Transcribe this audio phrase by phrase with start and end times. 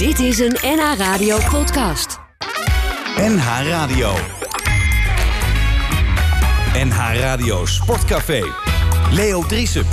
[0.00, 2.18] Dit is een NH Radio podcast.
[3.16, 4.12] NH Radio.
[6.74, 8.44] NH Radio Sportcafé.
[9.10, 9.86] Leo Driesen.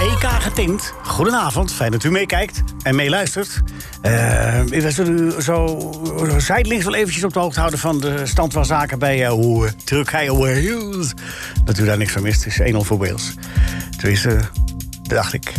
[0.00, 0.94] EK getint.
[1.02, 3.60] Goedenavond, fijn dat u meekijkt en meeluistert.
[4.02, 5.90] Uh, we zullen u zo
[6.38, 7.78] zijdelings wel eventjes op de hoogte houden...
[7.78, 11.12] van de stand van zaken bij uh, Turkije Wales.
[11.64, 13.34] Dat u daar niks van mist, het is 1-0 voor Wales.
[13.96, 14.40] Tenminste,
[15.02, 15.52] dacht ik.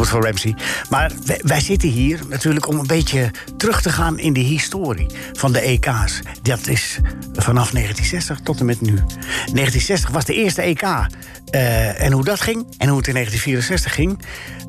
[0.00, 0.54] Voor Ramsey.
[0.90, 5.06] Maar wij, wij, zitten hier natuurlijk om een beetje terug te gaan in de historie
[5.32, 6.20] van de EK's.
[6.42, 6.98] Dat is
[7.32, 8.94] vanaf 1960 tot en met nu.
[8.94, 10.82] 1960 was de eerste EK.
[10.82, 14.24] Uh, en hoe dat ging en hoe het in 1964 ging...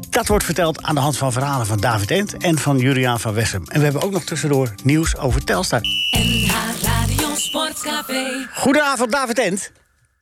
[0.10, 2.38] dat wordt verteld aan de hand van verhalen van David Ent...
[2.38, 3.64] en van Juliaan van Wessem.
[3.68, 5.82] En we hebben ook nog tussendoor nieuws over Telstar.
[5.82, 8.48] NH Radio Sportcafé.
[8.54, 9.72] Goedenavond, David Ent.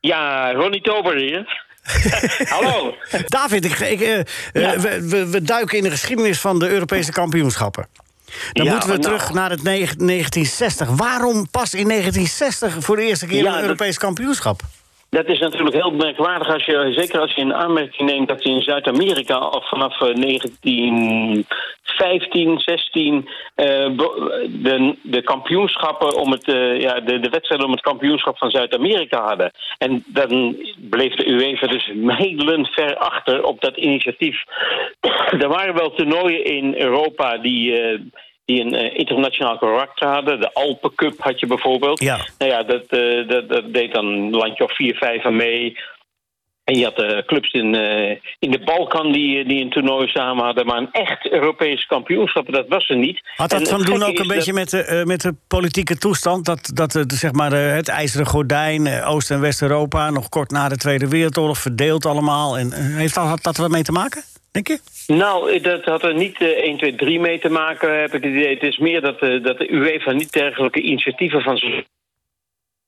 [0.00, 1.70] Ja, Ronnie Tober hier.
[2.54, 2.94] Hallo.
[3.26, 4.20] David, ik, ik, uh,
[4.52, 4.78] ja.
[4.78, 7.86] we, we, duiken in de geschiedenis van de Europese kampioenschappen.
[8.52, 9.06] Dan ja, moeten we nou.
[9.06, 10.88] terug naar het 1960.
[10.88, 14.62] Waarom pas in 1960 voor de eerste keer ja, een Europees kampioenschap?
[15.18, 18.62] Dat is natuurlijk heel merkwaardig, als je, zeker als je in aanmerking neemt dat in
[18.62, 23.24] Zuid-Amerika al vanaf 1915, 16 uh,
[23.56, 29.50] de, de kampioenschappen om het, uh, ja, de, wedstrijden om het kampioenschap van Zuid-Amerika hadden.
[29.78, 34.42] En dan bleef de UEFA dus mijlen ver achter op dat initiatief.
[35.40, 38.00] er waren wel toernooien in Europa die.
[38.44, 40.40] Die een uh, internationaal karakter hadden.
[40.40, 42.00] De Alpen Cup had je bijvoorbeeld.
[42.00, 42.26] Ja.
[42.38, 45.76] Nou ja, dat, uh, dat, dat, deed dan een landje of vier, vijf aan mee.
[46.64, 47.74] En je had uh, clubs in,
[48.38, 50.66] in de Balkan die, die een toernooi samen hadden.
[50.66, 53.20] Maar een echt Europees kampioenschap, dat was er niet.
[53.36, 56.44] Had dat van doen ook een beetje met, de, met de politieke toestand?
[56.44, 60.10] Dat, dat zeg maar, het ijzeren gordijn, Oost- en West-Europa...
[60.10, 62.58] nog kort na de Tweede Wereldoorlog verdeeld allemaal.
[62.58, 64.22] En, heeft dat, had dat er wat mee te maken?
[64.52, 64.78] Denk je?
[65.06, 68.32] Nou, dat had er niet uh, 1, 2, 3 mee te maken, heb ik het
[68.32, 68.54] idee.
[68.54, 71.56] Het is meer dat, uh, dat de UEFA niet dergelijke initiatieven van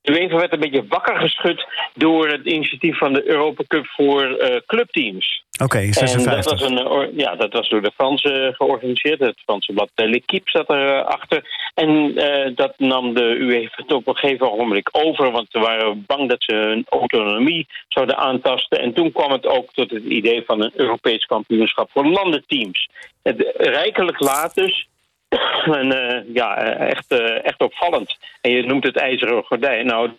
[0.05, 4.27] de UEFA werd een beetje wakker geschud door het initiatief van de Europa Cup voor
[4.27, 5.43] uh, clubteams.
[5.63, 6.43] Oké, okay, 56.
[6.43, 9.19] Dat was een, ja, dat was door de Fransen georganiseerd.
[9.19, 11.71] Het Franse blad L'Equipe zat erachter.
[11.73, 15.31] En uh, dat nam de UEFA op een gegeven ogenblik over...
[15.31, 18.79] want ze waren bang dat ze hun autonomie zouden aantasten.
[18.79, 22.89] En toen kwam het ook tot het idee van een Europees kampioenschap voor landenteams.
[23.23, 24.87] Het, rijkelijk laat dus,
[25.81, 28.17] en uh, ja, echt, uh, echt opvallend.
[28.41, 29.85] En je noemt het ijzeren gordijn.
[29.85, 30.11] Nou,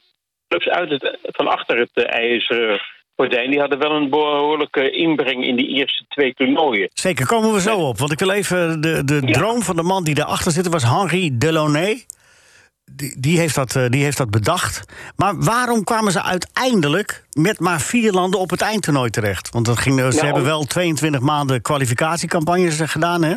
[0.48, 2.80] clubs uit het, van achter het uh, ijzeren
[3.16, 3.50] gordijn...
[3.50, 6.88] die hadden wel een behoorlijke inbreng in die eerste twee toernooien.
[6.94, 7.98] Zeker, komen we zo op.
[7.98, 8.80] Want ik wil even...
[8.80, 9.32] De, de ja.
[9.32, 12.04] droom van de man die daarachter zit was Henri Delaunay.
[12.92, 14.84] Die, die, heeft dat, die heeft dat bedacht.
[15.16, 19.50] Maar waarom kwamen ze uiteindelijk met maar vier landen op het eindtoernooi terecht?
[19.50, 23.34] Want dat ging, ze Nou, hebben wel 22 maanden kwalificatiecampagnes gedaan, hè?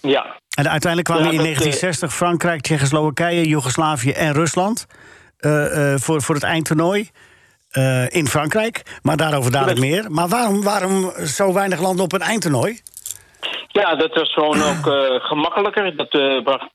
[0.00, 4.86] Ja, En uiteindelijk kwamen Ja, in dat, 1960 Frankrijk, Tsjechoslowakije, Joegoslavië en Rusland
[5.40, 7.10] uh, uh, voor, voor het eindtoernooi.
[8.08, 10.10] In Frankrijk, maar daarover dadelijk meer.
[10.10, 12.80] Maar waarom, waarom zo weinig landen op een eindtoernooi?
[13.68, 14.84] Ja, dat was gewoon ook
[15.22, 15.96] gemakkelijker.
[15.96, 16.72] Dat bracht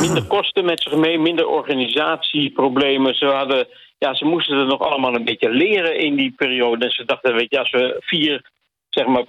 [0.00, 3.14] minder kosten met zich mee, minder organisatieproblemen.
[3.14, 3.66] Ze, hadden,
[3.98, 6.84] ja, ze moesten er nog allemaal een beetje leren in die periode.
[6.84, 8.50] En ze dachten, weet je, als we vier
[8.94, 9.24] zeg maar,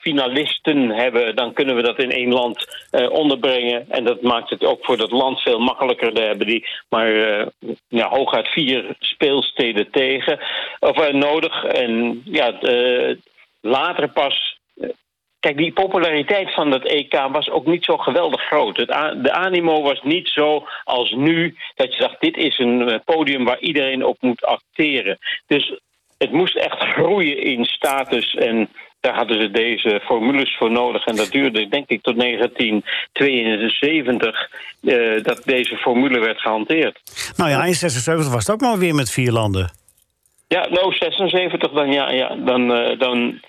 [0.00, 1.36] finalisten hebben...
[1.36, 3.86] dan kunnen we dat in één land onderbrengen.
[3.88, 6.14] En dat maakt het ook voor dat land veel makkelijker.
[6.14, 7.10] Daar hebben die maar
[7.88, 10.40] ja, hooguit vier speelsteden tegen
[10.80, 11.64] of nodig.
[11.64, 12.58] En ja,
[13.60, 14.56] later pas
[15.46, 18.76] Kijk, die populariteit van dat EK was ook niet zo geweldig groot.
[18.76, 23.58] De animo was niet zo als nu, dat je dacht, dit is een podium waar
[23.58, 25.18] iedereen op moet acteren.
[25.46, 25.80] Dus
[26.18, 28.68] het moest echt groeien in status en
[29.00, 31.04] daar hadden ze deze formules voor nodig.
[31.04, 34.50] En dat duurde, denk ik, tot 1972
[34.82, 37.00] uh, dat deze formule werd gehanteerd.
[37.36, 39.70] Nou ja, in 76 was het ook maar weer met vier landen.
[40.48, 43.40] Ja, nou, 76 dan, ja, ja dan, uh, dan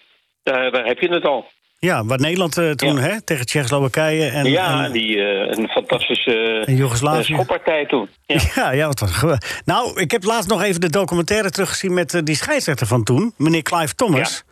[0.44, 1.46] daar, daar heb je het al.
[1.80, 3.02] Ja, wat Nederland uh, toen, ja.
[3.02, 4.30] hè, tegen Tsjechoslowakije.
[4.30, 8.10] En, ja, en, die, uh, een fantastische uh, schoppartij toen.
[8.26, 12.22] Ja, ja, ja wat was Nou, ik heb laatst nog even de documentaire teruggezien met
[12.24, 14.44] die scheidsrechter van toen, meneer Clive Thomas.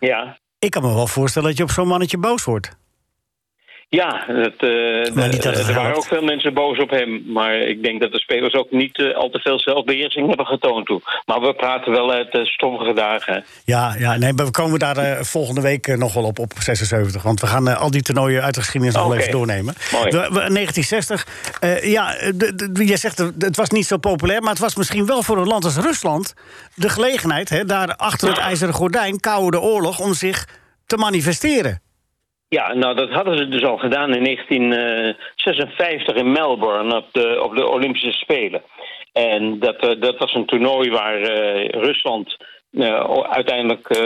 [0.00, 0.08] Ja.
[0.08, 0.38] ja.
[0.58, 2.70] Ik kan me wel voorstellen dat je op zo'n mannetje boos wordt.
[4.00, 7.22] Ja, het, uh, maar niet dat het er waren ook veel mensen boos op hem.
[7.26, 10.86] Maar ik denk dat de spelers ook niet uh, al te veel zelfbeheersing hebben getoond
[10.86, 11.02] toen.
[11.26, 13.44] Maar we praten wel uit uh, stoffige dagen.
[13.64, 17.22] Ja, ja nee, maar we komen daar volgende week nog wel op, op 76.
[17.22, 19.18] Want we gaan al die toernooien uit de geschiedenis nog okay.
[19.18, 19.74] even doornemen.
[19.92, 20.04] Mooi.
[20.04, 21.26] We, we, 1960,
[21.82, 22.16] ja,
[22.74, 24.40] jij zegt het was niet zo populair...
[24.40, 26.34] maar het was misschien wel voor een land als Rusland
[26.74, 27.48] de gelegenheid...
[27.48, 29.98] Hè, daar achter het ijzeren gordijn, koude oorlog...
[29.98, 30.48] om zich
[30.86, 31.80] te manifesteren.
[32.58, 37.56] Ja, nou dat hadden ze dus al gedaan in 1956 in Melbourne op de, op
[37.56, 38.62] de Olympische Spelen.
[39.12, 42.36] En dat, eh, dat was een toernooi waar eh, Rusland
[42.72, 43.98] eh, uiteindelijk eh,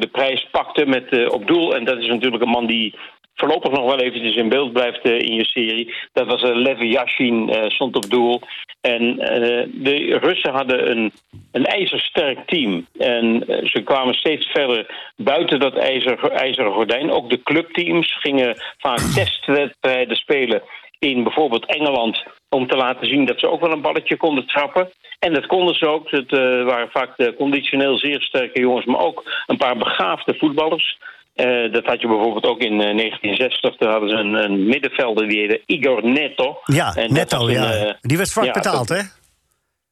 [0.00, 1.74] de prijs pakte met eh, op doel.
[1.74, 2.94] En dat is natuurlijk een man die
[3.34, 5.94] voorlopig nog wel eventjes in beeld blijft eh, in je serie.
[6.12, 8.40] Dat was uh, Lev Yashin, eh, stond op doel.
[8.82, 11.12] En eh, de Russen hadden een,
[11.52, 12.86] een ijzersterk team.
[12.98, 17.10] En eh, ze kwamen steeds verder buiten dat ijzer, ijzeren gordijn.
[17.10, 20.62] Ook de clubteams gingen vaak testwedstrijden spelen
[20.98, 24.90] in bijvoorbeeld Engeland om te laten zien dat ze ook wel een balletje konden trappen.
[25.18, 26.10] En dat konden ze ook.
[26.10, 30.98] Het eh, waren vaak de conditioneel zeer sterke jongens, maar ook een paar begaafde voetballers.
[31.34, 33.76] Eh, dat had je bijvoorbeeld ook in eh, 1960.
[33.76, 36.58] Daar hadden ze een, een middenvelder die heette Igor Netto.
[36.64, 37.72] Ja, En een, ja.
[37.72, 39.00] eh, Die werd zwart ja, betaald, hè?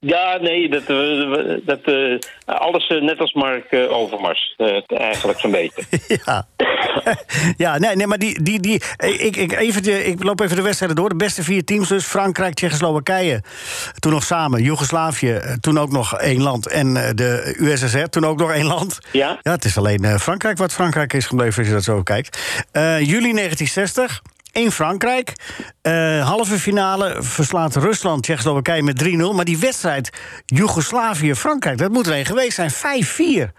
[0.00, 4.54] Ja, nee, dat, eh, dat, eh, alles eh, net als Mark Overmars.
[4.86, 5.82] eigenlijk zo'n beetje.
[6.24, 6.46] Ja.
[7.56, 10.62] ja, nee, nee, maar die, die, die, ik, ik, even de, ik loop even de
[10.62, 11.08] wedstrijden door.
[11.08, 12.04] De beste vier teams dus.
[12.04, 13.42] Frankrijk, Tsjechoslowakije.
[13.98, 14.62] Toen nog samen.
[14.62, 16.68] Joegoslavië, toen ook nog één land.
[16.68, 18.98] En de USSR, toen ook nog één land.
[19.12, 19.38] Ja?
[19.42, 22.38] Ja, het is alleen Frankrijk wat Frankrijk is gebleven, als je dat zo kijkt.
[23.00, 24.22] Juli 1960.
[24.52, 25.32] In Frankrijk.
[25.82, 29.34] Eh, halve finale verslaat Rusland Tsjechoslowakije met 3-0.
[29.34, 30.10] Maar die wedstrijd
[30.46, 32.70] Joegoslavië-Frankrijk, dat moet er een geweest zijn.
[32.70, 33.52] 5-4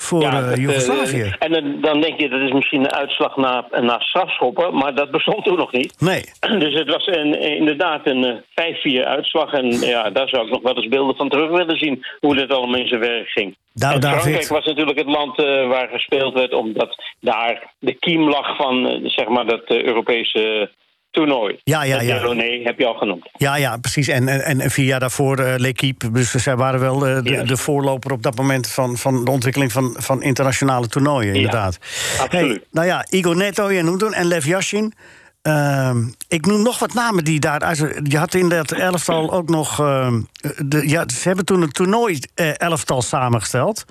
[0.00, 1.34] voor Ja, eh, dat, eh, Joegoslavië.
[1.38, 5.10] en dan, dan denk je dat is misschien een uitslag na, na strafschoppen, maar dat
[5.10, 6.00] bestond toen nog niet.
[6.00, 6.22] Nee.
[6.64, 9.52] Dus het was een, inderdaad een eh, 5-4 uitslag.
[9.52, 12.52] En ja, daar zou ik nog wel eens beelden van terug willen zien hoe dit
[12.52, 13.56] allemaal in zijn werk ging.
[13.78, 14.00] Nou.
[14.00, 18.88] Frankrijk was natuurlijk het land eh, waar gespeeld werd, omdat daar de kiem lag van
[18.88, 20.70] eh, zeg maar dat eh, Europese
[21.10, 21.60] toernooi.
[21.64, 22.18] Ja, ja, ja.
[22.18, 23.28] Delaunay heb je al genoemd.
[23.36, 24.08] Ja, ja, precies.
[24.08, 26.10] En, en, en vier jaar daarvoor uh, L'Equipe.
[26.10, 29.72] Dus zij waren wel eh, de, de voorloper op dat moment van, van de ontwikkeling
[29.72, 31.78] van, van internationale toernooien, inderdaad.
[32.20, 32.64] absoluut.
[32.70, 34.94] nou ja, Igor Netto, je noemt hem, en Lev Yashin.
[35.42, 37.76] Ehm, ik noem nog wat namen die daar.
[38.02, 39.80] Je had in dat elftal ook nog.
[39.80, 40.20] ehm,
[40.56, 43.84] de, ja, ze hebben toen een toernooi-elftal samengesteld.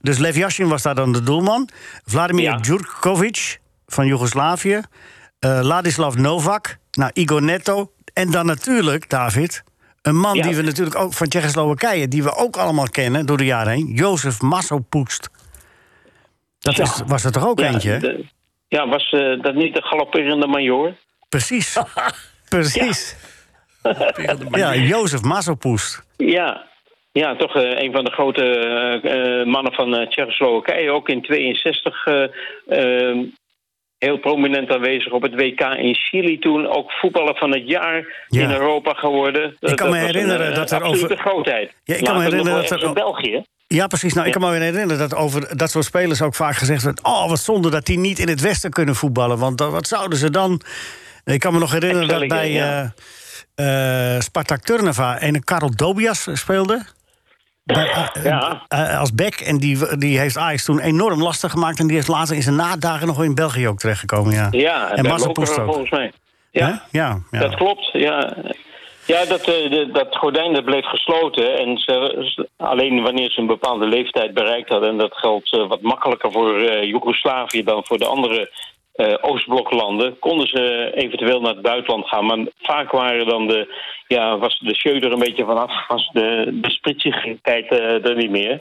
[0.00, 1.68] Dus Lev Yashin was daar dan de doelman.
[2.04, 2.56] Vladimir Ja.
[2.56, 4.80] Djurkovic van Joegoslavië.
[5.40, 6.76] Eh, Ladislav Novak.
[6.90, 7.92] Nou, Igor Netto.
[8.12, 9.62] En dan natuurlijk, David.
[10.02, 10.42] Een man Ja.
[10.42, 12.08] die we natuurlijk ook van Tsjechoslowakije.
[12.08, 13.86] die we ook allemaal kennen door de jaren heen.
[13.94, 15.28] Jozef Massopoest.
[16.58, 16.82] Dat Ja.
[16.82, 17.98] is, was er toch ook eentje?
[17.98, 18.24] de-
[18.68, 20.94] ja, was eh, dat niet de galopperende major?
[21.28, 21.76] Precies.
[22.48, 23.16] Precies.
[24.50, 26.02] Ja, Jozef Massopoest.
[26.16, 26.66] Ja,
[27.12, 28.44] ja toch eh, een van de grote
[29.02, 30.90] eh, mannen van Tsjechoslowakije.
[30.90, 32.22] Ook in 62 eh,
[33.10, 33.16] eh,
[34.00, 36.66] heel prominent aanwezig op het WK in Chili toen.
[36.66, 38.42] Ook voetballer van het jaar Ja.
[38.42, 39.56] in Europa geworden.
[39.60, 41.72] Ik kan me herinneren een, eh, dat er over- grootheid.
[41.84, 43.42] Ja, ik kan me herinneren dat er in België.
[43.66, 44.12] Ja, precies.
[44.14, 47.02] Nou, ik kan me weer herinneren dat over dat soort spelers ook vaak gezegd werd...
[47.02, 49.38] oh, wat zonde dat die niet in het Westen kunnen voetballen.
[49.38, 50.60] Want dan- wat zouden ze dan...
[51.24, 52.84] Ik kan me nog herinneren dat bij eh
[54.14, 55.22] eh, Spartak Turnava...
[55.22, 56.82] een Karel Dobias speelde.
[57.64, 58.62] Bij, eh, Ja.
[58.68, 59.34] eh, als back.
[59.34, 61.78] En die, die heeft Ajax toen enorm lastig gemaakt.
[61.80, 64.32] En die is later in zijn nadagen nog in België ook terechtgekomen.
[64.32, 65.46] Ja, Ja, en ook.
[65.46, 66.12] volgens mij.
[66.50, 67.40] Ja, Ja, ja.
[67.40, 68.34] Dat klopt, ja.
[69.06, 71.58] Ja, dat, eh, de- dat gordijn dat bleef gesloten.
[71.58, 74.88] En ze, alleen wanneer ze een bepaalde leeftijd bereikt hadden...
[74.88, 78.50] en dat geldt eh, wat makkelijker voor eh Joegoslavië dan voor de andere
[79.00, 80.18] eh, Oostbloklanden...
[80.18, 82.26] konden ze eventueel naar het buitenland gaan.
[82.26, 83.74] Maar vaak waren dan de,
[84.06, 85.86] ja, was de show er een beetje vanaf...
[85.88, 88.60] was de, de spritsigheid eh, er niet meer...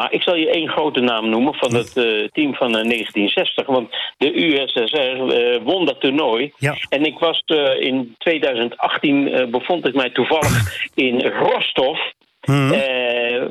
[0.00, 3.66] Maar ik zal je één grote naam noemen van het eh, team van eh, 1960.
[3.66, 3.88] Want
[4.18, 5.22] de USSR
[5.62, 6.52] won dat toernooi.
[6.58, 6.76] Ja.
[6.88, 7.42] En ik was
[7.78, 11.98] in 2018 eh, bevond ik mij toevallig in Rostov
[12.40, 12.74] Mhm.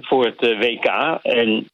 [0.02, 0.86] voor het WK.
[1.22, 1.70] En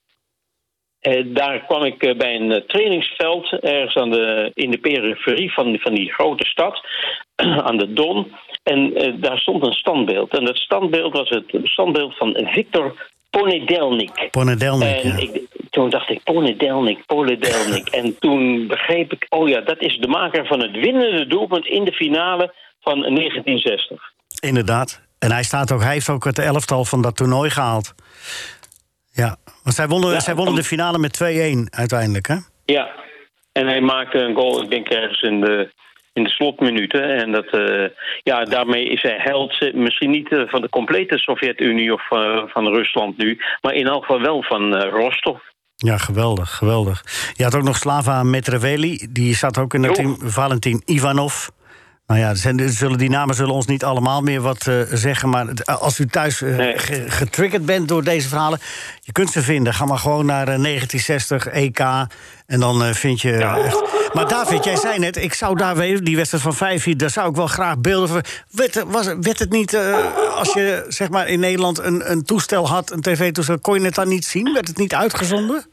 [1.26, 5.78] daar kwam ik eh, bij een eh, trainingsveld ergens aan de, in de periferie van,
[5.80, 6.82] van die grote stad,
[7.68, 8.36] aan de Don.
[8.64, 10.38] En eh, daar stond een standbeeld.
[10.38, 14.28] En dat standbeeld was het standbeeld van Victor Ponedelnik.
[14.32, 15.18] Ponedelnik, En ja.
[15.18, 17.90] ik, toen dacht ik, Ponedelnik, Ponedelnik.
[18.00, 21.86] en toen begreep ik, oh ja, dat is de maker van het winnende doelpunt in
[21.86, 24.02] de finale van 1960.
[24.40, 25.04] Inderdaad.
[25.20, 27.94] En hij, staat ook, hij heeft ook het elftal van dat toernooi gehaald.
[29.16, 32.36] Ja, want zij wonnen, Ja, zij wonnen de finale met 2-1 uiteindelijk, hè?
[32.66, 32.90] Ja,
[33.52, 35.72] en hij maakte een goal, ik denk ergens in de,
[36.14, 37.16] in de slotminuten.
[37.16, 37.90] En dat, eh,
[38.24, 42.08] ja, daarmee is hij held, eh, misschien niet eh, van de complete Sovjet-Unie of
[42.52, 45.40] van Rusland nu, maar in elk geval wel van Rostov.
[45.76, 47.04] Ja, geweldig, geweldig.
[47.34, 50.04] Je had ook nog Slava Metreveli, die zat ook in het Jo.
[50.04, 50.18] team.
[50.30, 51.48] Valentin Ivanov,
[52.08, 52.36] Nou ja,
[52.70, 55.30] zullen, die namen zullen ons niet allemaal meer wat eh, zeggen.
[55.30, 56.78] Maar als u thuis eh, Nee.
[57.08, 58.60] getriggerd bent door deze verhalen...
[59.02, 59.74] je kunt ze vinden.
[59.74, 61.80] Ga maar gewoon naar eh, 1960 EK.
[62.46, 63.32] En dan eh, vind je...
[63.34, 66.04] echt- Maar David, jij zei net, ik zou daar weer...
[66.04, 68.22] die wedstrijd van 5 daar zou ik wel graag beelden van...
[68.52, 69.96] Werd, er- was, werd het niet, eh,
[70.36, 72.92] als je zeg maar in Nederland een, een toestel had...
[72.92, 74.54] een tv-toestel, kon je het dan niet zien?
[74.54, 75.66] Werd het niet uitgezonden?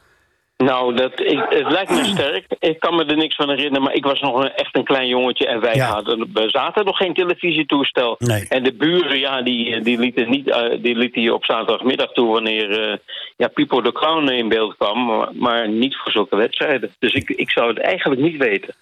[0.64, 2.45] Nou, dat, ik, het lijkt me sterk.
[2.59, 5.09] Ik kan me er niks van herinneren, maar ik was nog een, echt een klein
[5.09, 5.87] jongetje en wij Ja.
[5.87, 8.16] hadden, we zaten nog geen televisietoestel.
[8.19, 8.47] Nee.
[8.49, 12.33] En de buren, ja, die, die lieten niet, eh, die lieten je op zaterdagmiddag toe
[12.33, 12.97] wanneer eh,
[13.37, 16.95] ja, Pipo de Clown in beeld kwam, maar, maar niet voor zulke wedstrijden.
[16.99, 18.75] Dus ik, ik zou het eigenlijk niet weten.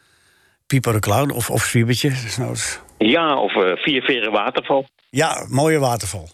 [0.67, 2.09] Pipo de Clown of, of Zwiebertje.
[2.09, 2.81] desnoods.
[2.99, 4.87] Ja, of eh Vier Veren Waterval.
[5.11, 6.29] Ja, mooie waterval.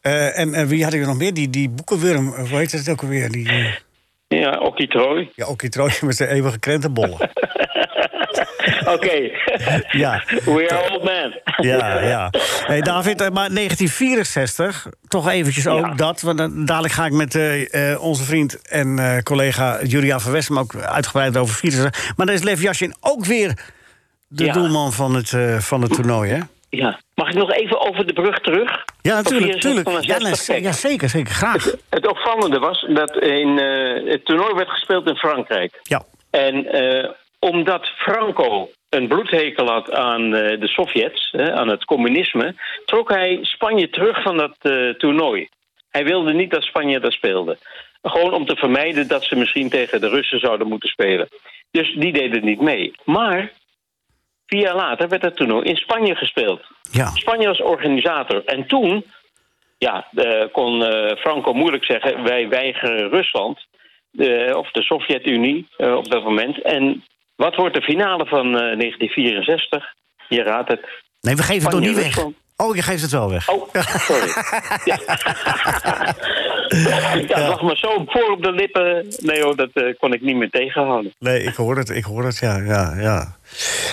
[0.00, 1.34] Eh, en, en wie had ik er nog meer?
[1.34, 3.30] Die, die boekenwurm, eh, hoe heet het ook alweer?
[3.30, 3.64] Die, eh,
[4.38, 5.30] Ja, Okkie Trooi.
[5.34, 7.18] ja, trooitje met zijn eeuwige krentenbollen.
[8.94, 9.30] Oké.
[9.90, 10.22] Ja.
[10.44, 11.34] We are old man.
[11.70, 12.30] ja, ja.
[12.66, 15.94] Hey, David, eh, maar 1964, toch eventjes ook Ja.
[15.94, 16.20] dat.
[16.20, 20.58] Want dan, dadelijk ga ik met eh, eh, onze vriend en collega Julia van Wessem...
[20.58, 22.12] ook uitgebreid over 64.
[22.16, 23.58] Maar dan is Lev Yashin ook weer
[24.28, 24.52] de Ja.
[24.52, 25.32] doelman van het,
[25.64, 26.38] van het toernooi, hè?
[26.70, 27.00] Ja.
[27.14, 28.84] Mag ik nog even over de brug terug?
[29.02, 29.52] Ja, natuurlijk.
[29.52, 30.04] 64 natuurlijk.
[30.04, 30.60] Ja, nee, 60?
[30.60, 31.32] ja, zeker, zeker.
[31.32, 31.74] Graag.
[31.90, 35.80] Het opvallende was dat in, eh, het toernooi werd gespeeld in Frankrijk.
[35.82, 36.02] Ja.
[36.30, 42.54] En eh, omdat Franco een bloedhekel had aan eh, de Sovjets, hè, aan het communisme,
[42.84, 45.48] trok hij Spanje terug van dat eh, toernooi.
[45.90, 47.58] Hij wilde niet dat Spanje daar speelde.
[48.02, 51.28] Gewoon om te vermijden dat ze misschien tegen de Russen zouden moeten spelen.
[51.70, 52.92] Dus die deden niet mee.
[53.04, 53.52] Maar
[54.50, 56.62] vier jaar later werd het toernooi in Spanje gespeeld.
[56.90, 57.06] Ja.
[57.06, 58.44] Spanje was organisator.
[58.44, 59.04] En toen
[59.78, 63.58] ja, eh, kon eh, Franco moeilijk zeggen: wij weigeren Rusland.
[64.52, 66.62] of de Sovjet-Unie eh, op dat moment.
[66.62, 67.04] En
[67.36, 69.94] wat wordt de finale van eh, 1964?
[70.28, 70.86] Je raadt het.
[71.20, 72.24] Nee, we geven het nog niet weg.
[72.56, 73.48] Oh, je geeft het wel weg.
[73.48, 73.68] Oh,
[74.08, 74.30] sorry.
[74.90, 74.98] ja.
[77.28, 79.06] ja, lag me zo voor op de lippen.
[79.18, 81.14] Nee hoor, dat eh, kon ik niet meer tegenhouden.
[81.18, 83.38] Nee, ik hoor het, ik hoor het, ja, ja, ja.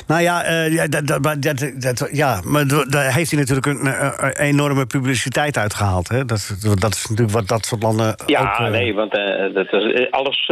[0.07, 3.87] Nou ja, eh, ja, dat, dat, maar dat, ja maar daar heeft hij natuurlijk een,
[3.87, 6.07] eh, een enorme publiciteit uitgehaald.
[6.07, 6.25] Hè?
[6.25, 8.69] Dat, dat is natuurlijk wat dat soort landen Ja, ook...
[8.69, 9.11] nee, want
[9.53, 10.51] dat is, alles,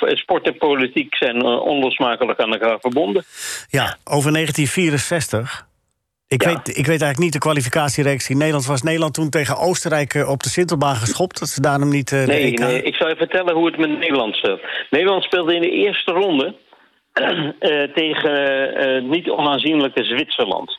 [0.00, 3.24] sport en politiek zijn onlosmakelijk aan elkaar verbonden.
[3.68, 5.66] Ja, over 1964.
[6.28, 6.48] Ik, Ja.
[6.48, 8.66] weet, ik weet eigenlijk niet de kwalificatiereeks in Nederland.
[8.66, 11.38] Was Nederland toen tegen Oostenrijk eh, op de Sintelbaan geschopt?
[11.38, 12.58] Dat ze daarom niet de Nee, EK...
[12.58, 14.60] nee, ik zal je vertellen hoe het met Nederland speelt.
[14.90, 16.54] Nederland speelde in de eerste ronde
[17.12, 18.34] eh, tegen
[18.76, 20.78] eh, niet onaanzienlijke Zwitserland.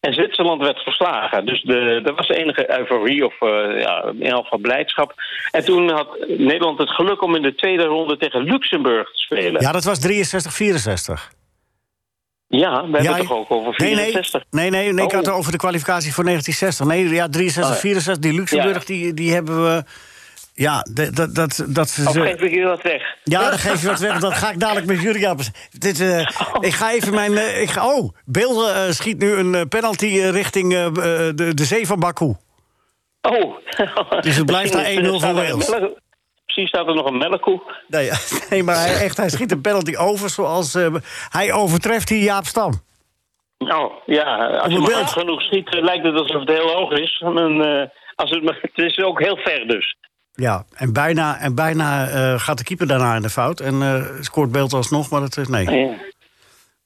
[0.00, 1.46] En Zwitserland werd verslagen.
[1.46, 5.14] Dus de, er was enige euforie of eh, ja, in elk geval blijdschap.
[5.50, 9.60] En toen had Nederland het geluk om in de tweede ronde tegen Luxemburg te spelen.
[9.62, 11.30] Ja, dat was 63, 64.
[12.48, 14.44] Ja, we hebben Ja, het toch ook over Nee, nee, 64.
[14.50, 15.26] nee, nee, nee ik had Oh.
[15.26, 16.86] het over de kwalificatie voor 1960.
[16.86, 17.80] Nee, ja, 63, Oh, ja.
[17.80, 18.84] 64, die Luxemburg, Ja.
[18.86, 19.84] die, die hebben we...
[20.54, 22.08] Ja, dat, dat, dat ze...
[22.08, 23.02] Of geef ik je wat weg?
[23.24, 24.18] Ja, dan geef je wat weg.
[24.18, 25.36] Dat ga ik dadelijk met jullie aan.
[25.70, 26.18] Dit, eh,
[26.60, 27.36] Ik ga even mijn.
[27.36, 32.00] eh, ik ga, oh, Beelden eh, schiet nu een penalty richting de, de zee van
[32.00, 32.34] Baku.
[33.22, 33.56] Oh.
[34.20, 35.70] Dus het blijft daar 1-0 voor Wales.
[36.64, 37.60] Staat er nog een melkkoe.
[37.88, 38.10] Nee,
[38.50, 40.74] nee maar hij, echt, hij schiet een penalty over zoals.
[40.74, 40.94] eh,
[41.28, 42.72] hij overtreft hier Jaap Stam.
[43.58, 46.90] Nou, ja, als je maar hard genoeg schiet, eh, lijkt het alsof het heel hoog
[46.92, 47.22] is.
[47.24, 49.96] En, eh, als het, maar- het is ook heel ver dus.
[50.32, 52.06] Ja, en bijna, en bijna
[52.38, 53.60] gaat de keeper daarna in de fout.
[53.60, 55.48] En scoort beeld alsnog, maar het is.
[55.48, 55.70] Nee, Ja.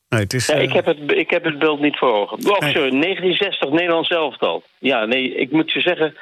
[0.08, 0.46] nee het is.
[0.46, 2.36] Ja, ik, heb het, ik heb het beeld niet voor ogen.
[2.38, 4.62] Oh, sorry, 1960 Nederlands elftal.
[4.78, 6.16] Ja, nee, ik moet je zeggen...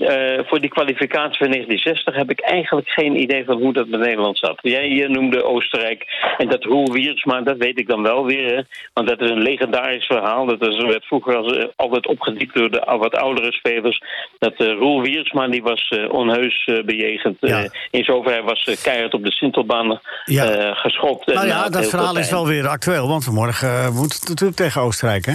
[0.00, 4.00] eh, voor die kwalificatie van 1960 heb ik eigenlijk geen idee van hoe dat met
[4.00, 4.58] Nederland zat.
[4.62, 6.04] Jij noemde Oostenrijk
[6.38, 8.54] en dat Roel Wiersma, dat weet ik dan wel weer.
[8.56, 8.62] Hè?
[8.92, 10.46] Want dat is een legendarisch verhaal.
[10.46, 14.02] Dat is, werd vroeger als, eh, altijd opgediept door de wat oudere spelers.
[14.38, 17.36] Dat eh, Roel Wiersma die was onheus bejegend.
[17.40, 17.68] Ja.
[17.90, 20.74] In zoverre was keihard op de Sintelbaan Ja.
[20.74, 21.26] geschopt.
[21.26, 23.08] Nou ja, dat verhaal is wel weer actueel.
[23.08, 25.34] Want vanmorgen moet het natuurlijk tegen Oostenrijk, hè?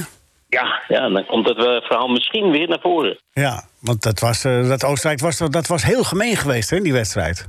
[0.55, 3.19] Ja, ja, dan komt dat eh, verhaal misschien weer naar voren.
[3.31, 6.93] Ja, want dat, was, eh, dat Oostenrijk was, dat was heel gemeen geweest, hè, die
[6.93, 7.47] wedstrijd.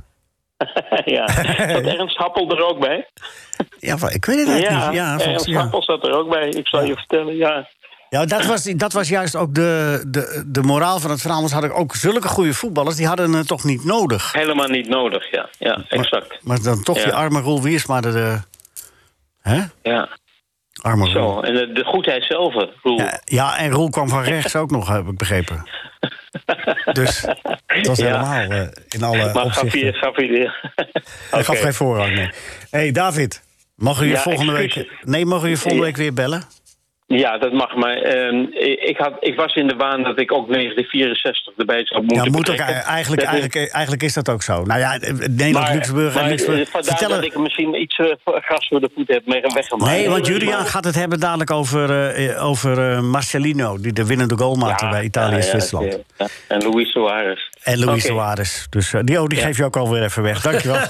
[1.15, 1.27] ja.
[1.27, 3.07] Zat Ernst Happel er ook bij?
[3.79, 4.95] Ja, ik weet het eigenlijk Ja, niet.
[4.95, 5.59] Ja, Ernst ja.
[5.59, 6.49] Happel zat er ook bij.
[6.49, 7.67] Ik zal je vertellen, ja.
[8.09, 11.37] ja dat, was, dat was juist ook de, de, de moraal van het verhaal.
[11.37, 14.31] Anders had ik ook zulke goede voetballers, die hadden het toch niet nodig.
[14.31, 15.49] Helemaal niet nodig, ja.
[15.57, 16.39] Ja, exact.
[16.43, 17.03] Maar dan toch Ja.
[17.03, 18.11] die arme Roel Wiersma, de...
[18.11, 18.39] de
[19.41, 19.61] hè?
[19.81, 20.09] Ja,
[20.81, 21.33] Arme Roel.
[21.33, 21.39] zo.
[21.39, 22.97] En de, de goedheid zelf, eh, Roel.
[22.97, 25.69] Ja, ja, en Roel kwam van rechts ook nog, heb ik begrepen.
[26.93, 27.21] Dus
[27.65, 28.05] het was Ja.
[28.05, 29.79] helemaal eh, in alle maar opzichten.
[29.79, 30.51] je, gaf je.
[31.31, 32.29] Hij gaf geen voorrang, nee.
[32.71, 33.43] hey, David,
[33.75, 34.91] mogen we je Ja, volgende week...
[35.01, 36.43] Nee, mogen we je volgende week weer bellen?
[37.09, 37.75] Ja, dat mag.
[37.75, 38.35] Maar ehm,
[38.91, 42.31] ik, had, ik was in de waan dat ik ook 1964 erbij zou moeten Ja,
[42.31, 44.63] moet ook, eigenlijk, Dat is- eigenlijk, eigenlijk is dat ook zo.
[44.63, 46.67] Nou ja, Nederland, maar, Luxemburg en Luxemburg.
[46.67, 49.91] eh, vandaar dat ik misschien iets eh, gras voor de voet heb weggemaakt.
[49.91, 53.77] Nee, want Julian gaat het hebben dadelijk over, eh, over eh, Marcelino...
[53.79, 55.99] die de winnende goal maakte Ja, bij Italië en ja, Zwitserland.
[56.17, 56.27] ja.
[56.47, 57.41] En Luis Suarez.
[57.63, 58.13] En Luis Oké.
[58.13, 58.65] Suarez.
[58.69, 60.41] Dus eh, die, oh, die geef je ook alweer even weg.
[60.41, 60.79] Dankjewel.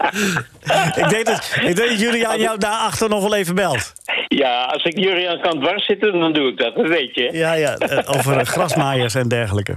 [1.02, 3.92] ik, denk dat, ik denk dat Julian jou daarachter nog wel even belt.
[4.28, 6.74] Ja, als ik Julian kan dwars zitten, dan doe ik dat.
[6.74, 7.28] Dat weet je.
[7.32, 9.76] Ja, ja, eh, over grasmaaiers en dergelijke.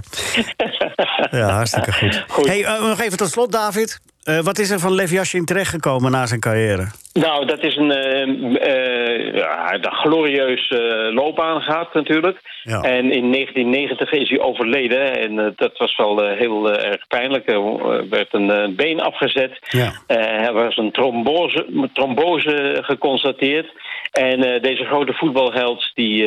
[1.30, 2.24] Ja, hartstikke goed.
[2.28, 2.46] Goed.
[2.46, 4.00] Hey, eh, nog even tot slot, David.
[4.24, 6.86] Eh, wat is er van Lev Yashin terechtgekomen na zijn carrière?
[7.12, 12.38] Nou, dat is een eh, ja, eh, loopbaan gehad natuurlijk.
[12.62, 12.80] Ja.
[12.80, 15.18] En in 1990 is hij overleden.
[15.18, 17.48] En dat was wel heel erg pijnlijk.
[17.50, 19.58] Er werd een been afgezet.
[19.60, 19.92] Ja.
[20.06, 23.72] Er was een trombose, trombose geconstateerd.
[24.12, 26.24] En deze grote voetbalheld die,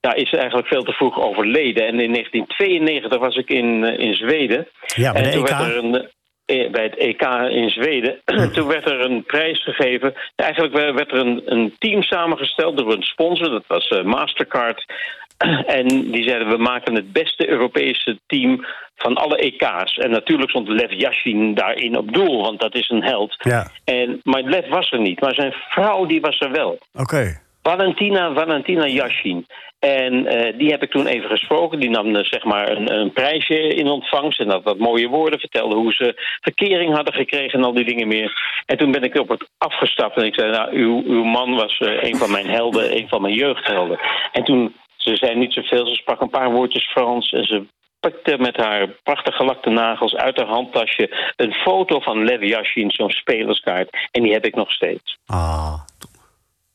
[0.00, 1.86] ja, is eigenlijk veel te vroeg overleden.
[1.86, 4.68] En in 1992 was ik in, in Zweden.
[4.86, 5.48] Ja, en de toen EK.
[5.48, 6.08] werd er een,
[6.48, 8.20] bij het EK in Zweden.
[8.54, 10.14] toen werd er een prijs gegeven.
[10.36, 13.50] Eigenlijk werd er een, een team samengesteld door een sponsor.
[13.50, 14.84] Dat was eh, Mastercard.
[15.66, 19.96] En die zeiden, we maken het beste Europese team van alle EK's.
[19.96, 23.36] En natuurlijk stond Lev Yashin daarin op doel, want dat is een held.
[23.38, 26.78] Ja, En, maar Lev was er niet, maar zijn vrouw die was er wel.
[26.94, 27.46] oké.
[27.68, 29.46] Valentina, Valentina Yashin.
[29.78, 31.80] En eh, die heb ik toen even gesproken.
[31.80, 34.40] Die nam eh, zeg maar een, een prijsje in ontvangst.
[34.40, 35.40] En had wat mooie woorden.
[35.40, 38.62] Vertelde hoe ze verkering hadden gekregen en al die dingen meer.
[38.66, 40.16] En toen ben ik op het afgestapt.
[40.16, 42.96] En ik zei, nou, uw, uw man was eh, een van mijn helden.
[42.96, 43.98] Een van mijn jeugdhelden.
[44.32, 45.86] En toen, ze zei niet zoveel.
[45.86, 47.32] Ze sprak een paar woordjes Frans.
[47.32, 47.66] En ze
[48.00, 51.32] pakte met haar prachtig gelakte nagels uit haar handtasje...
[51.36, 54.08] een foto van Lev Yashin, zo'n spelerskaart.
[54.10, 55.18] En die heb ik nog steeds.
[55.26, 55.74] Ah,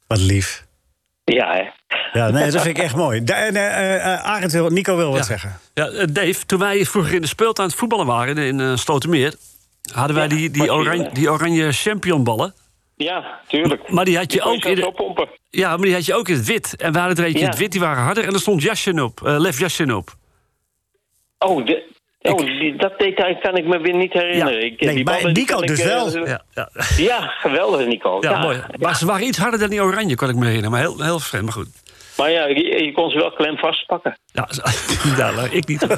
[0.07, 0.71] wat lief.
[1.23, 1.63] Ja, hè.
[2.19, 3.23] Ja, nee, dat vind ik echt mooi.
[3.23, 5.23] Da- eh, eh, Arend wil, Nico wil wat Ja.
[5.23, 5.59] zeggen.
[5.73, 8.75] Ja, eh, Dave, toen wij vroeger in de speeltuin aan het voetballen waren in uh,
[8.75, 9.33] Slotermeer...
[9.93, 12.53] hadden wij Ja, die, die, oranje, die oranje championballen.
[12.95, 13.89] Ja, tuurlijk.
[13.91, 15.27] Maar die had je ook in de-.
[15.49, 16.75] Ja, maar die had je ook in het wit.
[16.75, 17.49] En we hadden er eentje in Ja.
[17.51, 18.23] het wit, die waren harder.
[18.27, 20.15] En er stond Yashin op, eh Lev Yashin op.
[21.37, 21.91] Oh, de,
[22.31, 24.59] oh die, dat detail kan ik me weer niet herinneren.
[24.59, 24.65] Ja.
[24.65, 26.27] Ik, Nee, die maar Nico dus ik, eh, wel.
[26.27, 26.69] Ja, ja.
[26.97, 28.17] Ja, geweldig, Nico.
[28.21, 28.61] ja, mooi.
[28.79, 30.71] Maar ze waren iets harder dan die oranje, kan ik me herinneren.
[30.71, 31.67] Maar heel, heel vreemd, maar goed.
[32.17, 34.17] Maar ja, je, je kon ze wel klem vastpakken.
[34.25, 34.47] Ja,
[35.17, 35.87] ja ik niet.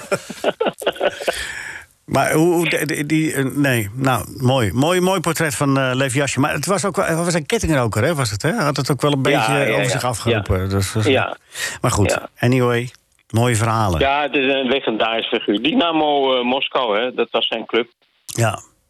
[2.05, 4.71] Maar hoe, die, eh, nee, nou, mooi.
[4.73, 6.41] Mooi, mooi portret van eh Yashin.
[6.41, 8.51] Maar het was ook wel, was een kettingroker, hè, was het, hè?
[8.51, 9.89] Had het ook wel een beetje Ja, ja, over ja.
[9.89, 10.69] zich afgeroepen.
[10.69, 11.38] Dus, dus- Ja.
[11.81, 12.91] Maar goed, anyway,
[13.29, 13.99] mooie verhalen.
[13.99, 15.61] Ja, Ja, het is een legendarisch figuur.
[15.61, 17.88] Dynamo eh, Moskou, hè, dat was zijn club.
[18.35, 18.43] ik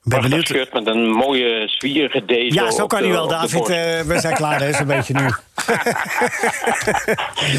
[0.04, 0.48] ben benieuwd.
[0.48, 2.54] shirt met een mooie zwierige deze.
[2.56, 3.70] Ja, zo kan hij wel, David.
[3.70, 5.22] eh, we zijn klaar, hè, zo'n beetje nu.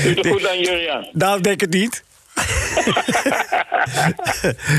[0.04, 1.06] Doe er goed aan, Juriaan.
[1.12, 2.04] Nou, denk het niet.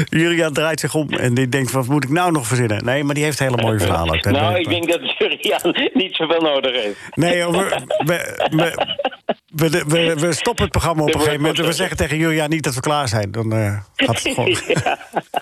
[0.09, 2.85] Julian draait zich om en die denkt: wat moet ik nou nog verzinnen?
[2.85, 4.31] Nee, maar die heeft hele mooie verhalen.
[4.31, 6.99] Nou, ik denk dat Juriaan niet zoveel nodig heeft.
[7.13, 7.79] Nee, we,
[8.49, 8.85] we,
[9.57, 11.59] we, we- we stoppen het programma op een gegeven moment.
[11.59, 13.31] en We zeggen tegen Julian niet dat we klaar zijn.
[13.31, 14.57] Dan eh, gaat het gewoon.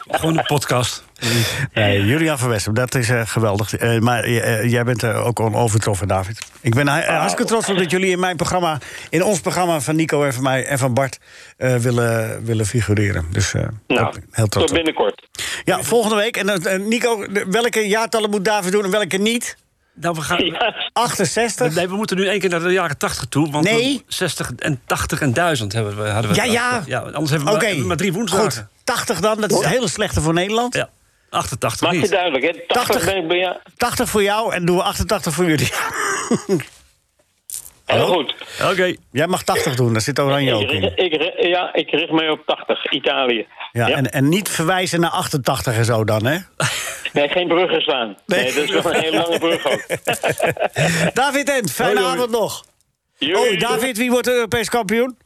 [0.07, 1.03] Gewoon een podcast.
[1.73, 3.75] Nee, Julian van Wessem, dat is eh, geweldig.
[3.75, 4.29] Eh, maar
[4.67, 6.39] jij bent er ook onovertroffen, David.
[6.61, 8.77] Ik ben uh, hartstikke trots op dat jullie in mijn programma...
[9.09, 11.19] in ons programma van Nico en van mij en van Bart...
[11.57, 13.25] eh, willen, willen figureren.
[13.31, 14.75] Dus eh, Nou, heel trots tot op.
[14.75, 15.27] binnenkort.
[15.63, 16.37] Ja, volgende week.
[16.37, 19.57] En Nico, welke jaartallen moet David doen en welke niet?
[19.95, 20.45] Nou, we gaan...
[20.51, 20.73] Ja.
[20.93, 21.75] 68?
[21.75, 23.51] Nee, we moeten nu één keer naar de jaren 80 toe.
[23.51, 24.03] Want Nee.
[24.07, 26.37] 60 en 80 en 1000 hebben we, hadden we.
[26.37, 26.83] Ja, ja.
[26.85, 28.51] ja anders hebben we, maar, hebben we maar drie woensdagen.
[28.51, 29.41] Goed, 80 dan.
[29.41, 30.73] Dat is het hele slechte voor Nederland.
[30.75, 30.89] Ja,
[31.29, 32.09] 88 Maak je niet.
[32.11, 32.51] duidelijk, hè?
[32.67, 33.05] 80, 80.
[33.05, 33.55] ben ik bij jou.
[33.77, 35.71] 80 voor jou en doen we 88 voor jullie.
[37.85, 38.35] Heel goed.
[38.71, 38.95] Oké.
[39.11, 40.83] Jij mag 80 doen, daar zit oranje ook in.
[40.97, 43.47] ik, richt- ja, ik richt mij op 80, Italië.
[43.71, 43.95] Ja, Ja.
[43.95, 46.37] En, en niet verwijzen naar 88 en zo dan, hè?
[47.13, 48.17] Nee, geen bruggen slaan.
[48.25, 48.43] Nee.
[48.43, 48.53] Nee.
[48.53, 49.85] dat is wel een hele lange brug ook.
[51.13, 52.15] David Ent, fijne Hoi, hoi.
[52.17, 52.63] avond nog.
[53.19, 55.17] Oh, David, wie wordt Europees kampioen?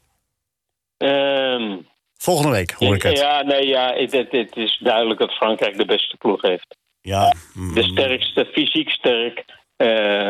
[0.98, 1.78] Ehm,
[2.18, 3.18] Volgende week, hoor ik het.
[3.18, 6.76] ja, nee, ja, het, het, het is duidelijk dat Frankrijk de beste ploeg heeft.
[7.02, 7.34] Ja.
[7.74, 9.44] De sterkste, fysiek sterk.
[9.80, 10.30] Eh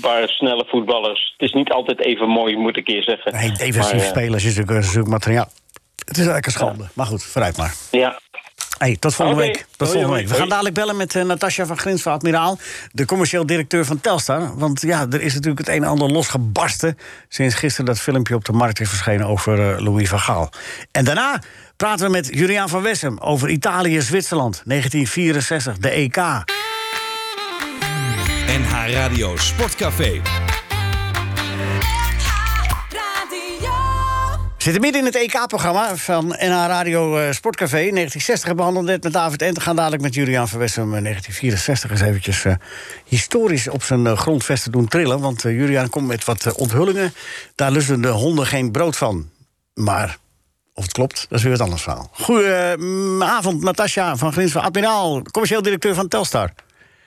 [0.00, 1.34] paar snelle voetballers.
[1.36, 3.32] Het is niet altijd even mooi, moet ik eerst zeggen.
[3.32, 5.48] Nee, defensief Maar, eh, spelers is natuurlijk materiaal.
[5.98, 6.88] Het is eigenlijk een schande.
[6.94, 7.74] Maar goed, vooruit maar.
[7.90, 8.18] Ja,
[8.78, 9.56] Hey, tot volgende week.
[9.56, 10.28] Tot Hoi, volgende hoi, week.
[10.28, 12.58] We gaan dadelijk bellen met uh, Natasja van Grins van Admiraal,
[12.92, 14.58] de commercieel directeur van Telstar.
[14.58, 18.44] Want ja, er is natuurlijk het een en ander losgebarsten sinds gisteren dat filmpje op
[18.44, 20.50] de markt is verschenen over Louis van Gaal.
[20.92, 21.42] En daarna
[21.76, 26.16] praten we met Juliaan van Wessem over Italië-Zwitserland 1964, de EK.
[28.48, 30.20] NH Radio Sportcafé.
[34.56, 37.76] zitten midden in het EK-programma van NH Radio eh, Sportcafé.
[37.76, 39.60] 1960 hebben we behandeld net met David Ent.
[39.60, 42.54] Gaan dadelijk met Julian Verwessem 1964 eens eventjes eh,
[43.04, 45.20] historisch op zijn eh, grondvesten doen trillen.
[45.20, 47.12] Want eh, Julian komt met wat eh, onthullingen.
[47.54, 49.30] Daar lusten de honden geen brood van.
[49.74, 50.18] Maar
[50.74, 52.10] of het klopt, dat is weer wat anders verhaal.
[52.12, 56.52] Goedenavond, Natasja van Grins van Admiraal, commercieel directeur van Telstar.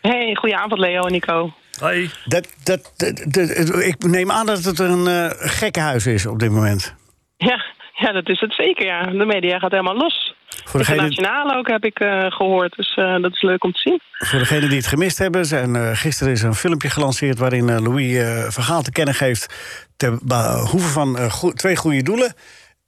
[0.02, 1.54] Hey, goedenavond Leo en Nico.
[1.80, 2.10] Hoi.
[2.26, 6.52] Dat, dat, dat- dat- ik neem aan dat het een eh gekkenhuis is op dit
[6.52, 6.96] moment.
[7.38, 9.06] Ja, ja, dat is het zeker, ja.
[9.06, 10.34] De media gaat helemaal los.
[10.66, 13.80] Voor degene, Internationaal ook heb ik eh, gehoord, dus eh, dat is leuk om te
[13.80, 14.00] zien.
[14.18, 15.46] voor degenen die het gemist hebben...
[15.46, 19.54] Zijn, gisteren is een filmpje gelanceerd waarin Louis eh Vergaal te kennen geeft...
[19.98, 21.18] ter behoeve van
[21.56, 22.34] twee goede doelen...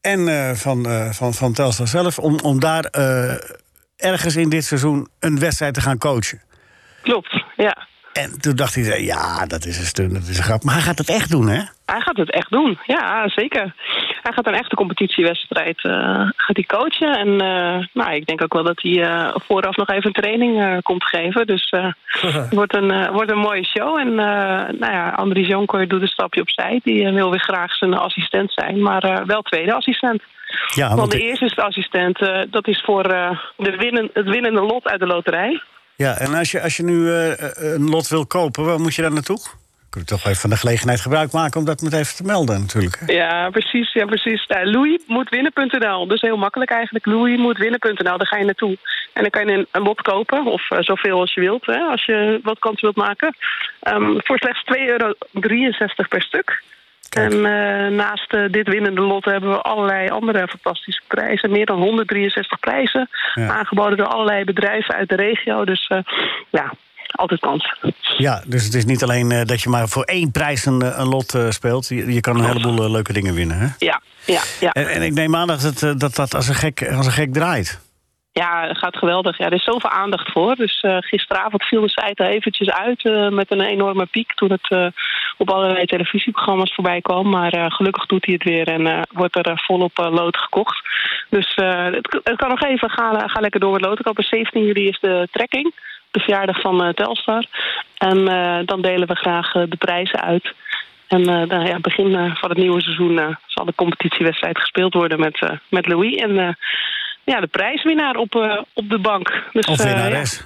[0.02, 2.20] en eh, van, eh, van, van Telstar zelf...
[2.20, 3.34] om, om daar eh,
[3.96, 6.42] ergens in dit seizoen een wedstrijd te gaan coachen.
[7.04, 7.78] Klopt, ja.
[8.14, 10.64] En toen dacht hij, ja, dat is een stunt, dat is een grap.
[10.64, 11.62] Maar hij gaat het echt doen, hè?
[11.86, 13.74] Hij gaat het echt doen, ja, zeker.
[14.22, 15.92] Hij gaat een echte competitiewedstrijd eh,
[16.36, 17.18] gaat hij coachen.
[17.18, 20.62] En eh, nou, ik denk ook wel dat hij eh, vooraf nog even een training
[20.62, 21.48] eh, komt geven.
[21.48, 21.88] Dus eh,
[22.22, 23.98] het wordt een, eh, wordt een mooie show.
[23.98, 26.80] En eh nou ja, Andries Jonker doet een stapje opzij.
[26.84, 30.22] Die wil weer graag zijn assistent zijn, maar eh, wel tweede assistent.
[30.76, 34.62] Ja, Want want, de eerste assistent, eh, dat is voor eh, de winnen, het winnende
[34.62, 35.62] lot uit de loterij.
[35.96, 39.02] Ja en als je, als je nu eh, een lot wil kopen, waar moet je
[39.02, 39.40] daar naartoe?
[39.94, 42.60] Kun je toch even van de gelegenheid gebruik maken om dat met even te melden,
[42.60, 43.00] natuurlijk.
[43.06, 43.94] Ja, precies.
[43.94, 44.46] Ja, precies.
[44.48, 46.08] Nou, Louis moet winnen.nl.
[46.08, 47.06] Dus heel makkelijk eigenlijk.
[47.06, 48.18] Louis moet winnen.nl.
[48.18, 48.78] Daar ga je naartoe.
[49.14, 50.46] En dan kan je een, lot kopen.
[50.46, 51.66] Of eh, zoveel als je wilt.
[51.66, 53.36] Hè, als je wat kans wilt maken.
[53.80, 55.14] Ehm, voor slechts 2,63 euro
[56.10, 56.62] per stuk.
[57.14, 61.52] En eh, naast eh, dit winnende lot hebben we allerlei andere fantastische prijzen.
[61.52, 63.10] Meer dan 163 prijzen.
[63.34, 63.48] Ja.
[63.48, 65.66] Aangeboden door allerlei bedrijven uit de regio.
[65.66, 65.98] Dus eh,
[66.50, 66.74] ja,
[67.12, 67.76] altijd kans.
[68.18, 71.38] Ja, dus het is niet alleen dat je maar voor één prijs een, een lot
[71.50, 71.88] speelt.
[71.88, 73.68] Je, je kan een heleboel leuke dingen winnen, hè?
[73.78, 74.72] Ja, ja, ja.
[74.72, 77.34] En, en ik neem aan dat het, dat, dat als, een gek, als een gek
[77.34, 77.82] draait.
[78.32, 79.38] Ja, het gaat geweldig.
[79.38, 80.56] Ja, er is zoveel aandacht voor.
[80.56, 84.34] Dus gisteravond viel de site er eventjes uit met een enorme piek...
[84.34, 84.94] toen het
[85.38, 87.30] op allerlei televisieprogramma's voorbij kwam.
[87.30, 90.82] Maar eh, gelukkig doet hij het weer en eh, wordt er eh, volop lood gekocht.
[91.30, 92.90] Dus het, het kan nog even.
[92.90, 94.24] Ga, ga lekker door met lood kopen.
[94.24, 95.74] 17 juli is de trekking.
[96.12, 97.46] De verjaardag van Telstar.
[97.98, 98.26] En
[98.66, 100.54] dan delen we graag de prijzen uit...
[101.08, 105.50] En eh, nou ja, begin van het nieuwe seizoen zal de competitiewedstrijd gespeeld worden met,
[105.70, 106.16] met Louis.
[106.16, 106.58] En
[107.24, 109.44] ja, de prijswinnaar op, op de bank.
[109.52, 110.38] Dus, Of winnares.
[110.38, 110.46] ja.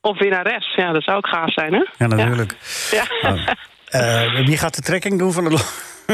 [0.00, 1.84] Of winnares, ja, dat zou ook gaaf zijn, hè?
[1.98, 2.56] Ja, natuurlijk.
[2.90, 3.04] Ja.
[3.88, 5.58] Eh, wie gaat de trekking doen van de...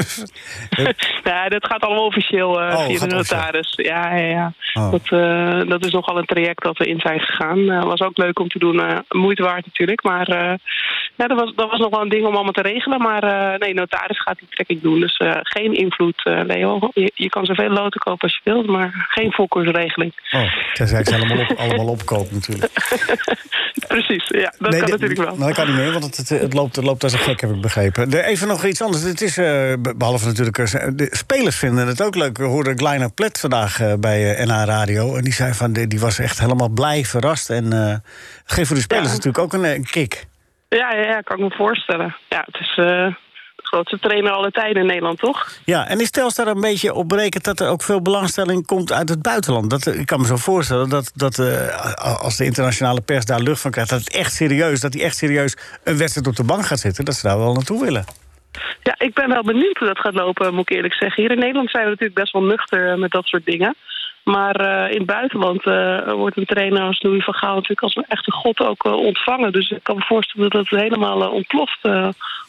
[1.30, 3.16] ja, dat gaat allemaal officieel eh, Oh, via de officieel.
[3.16, 3.72] notaris.
[3.76, 4.52] Ja, ja, ja.
[4.74, 4.90] Oh.
[4.90, 7.70] Dat, eh, dat is nogal een traject dat we in zijn gegaan.
[7.70, 9.02] Eh, was ook leuk om te doen.
[9.08, 10.02] moeite waard natuurlijk.
[10.02, 10.28] Maar
[11.16, 13.02] ja, dat, was, dat was nog wel een ding om allemaal te regelen.
[13.02, 15.00] Maar nee, notaris gaat die trekking doen.
[15.00, 16.90] Dus geen invloed, Leo.
[16.94, 20.12] Je, je kan zoveel loten kopen als je wilt, maar geen voorkeursregeling.
[20.30, 22.72] Oh, tenzij ik ze allemaal, op, allemaal opkoop, natuurlijk.
[23.88, 25.36] Precies, ja, dat Nee, kan natuurlijk wel.
[25.36, 27.50] Nou, dat kan niet meer, want het, het, loopt, het loopt als een gek, heb
[27.50, 28.12] ik begrepen.
[28.24, 29.02] Even nog iets anders.
[29.02, 29.36] Het is,
[29.96, 30.58] behalve natuurlijk...
[30.58, 32.38] eh, de spelers vinden het ook leuk.
[32.38, 35.16] We hoorden Kleiner Plet vandaag eh, bij eh, NH Radio.
[35.16, 37.50] En die zei van, die, was echt helemaal blij, verrast.
[37.50, 38.02] En
[38.44, 39.14] geeft voor de spelers Ja.
[39.14, 40.26] natuurlijk ook een, kick.
[40.68, 42.16] Ja, ja, ja, kan ik me voorstellen.
[42.28, 43.16] Ja, het is de
[43.56, 45.50] grootste trainer alle tijden in Nederland, toch?
[45.64, 49.08] Ja, en is Telstar een beetje op berekend dat er ook veel belangstelling komt uit
[49.08, 49.70] het buitenland?
[49.70, 51.38] Dat, ik kan me zo voorstellen dat, dat
[52.20, 53.90] als de internationale pers daar lucht van krijgt...
[53.90, 57.04] dat het echt serieus, dat hij echt serieus een wedstrijd op de bank gaat zitten...
[57.04, 58.23] dat ze daar wel naartoe willen.
[58.82, 61.22] Ja, ik ben wel benieuwd hoe dat gaat lopen, moet ik eerlijk zeggen.
[61.22, 63.74] Hier in Nederland zijn we natuurlijk best wel nuchter eh, met dat soort dingen.
[64.24, 67.96] Maar eh, in het buitenland eh, wordt een trainer als Louis van Gaal natuurlijk als
[67.96, 69.52] een echte god ook ontvangen.
[69.52, 71.78] Dus ik kan me voorstellen dat het helemaal ontploft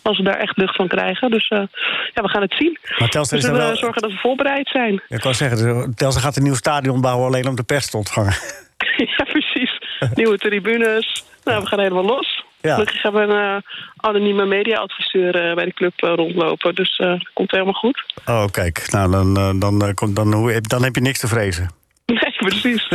[0.02, 1.32] als we daar echt lucht van krijgen.
[1.32, 2.78] Dus ja, we gaan het zien.
[2.82, 3.76] Maar We is daar zullen wel...
[3.76, 5.02] zorgen dat we voorbereid zijn.
[5.08, 8.34] Ik kan zeggen, Telstar gaat een nieuw stadion bouwen alleen om de pers te ontvangen.
[9.18, 9.80] ja, precies.
[10.13, 11.26] Nieuwe tribunes.
[11.44, 12.45] Nou, we gaan helemaal los.
[12.65, 12.73] Ja.
[12.73, 13.62] Gelukkig hebben we een eh,
[13.97, 16.75] anonieme mediaadviseur eh, bij de club eh, rondlopen.
[16.75, 18.06] Dus eh komt helemaal goed.
[18.25, 18.86] Oh, kijk.
[18.91, 21.69] Nou, dan, dan, komt- dan, hoe- dan heb je niks te vrezen.
[22.06, 22.88] Nee, precies.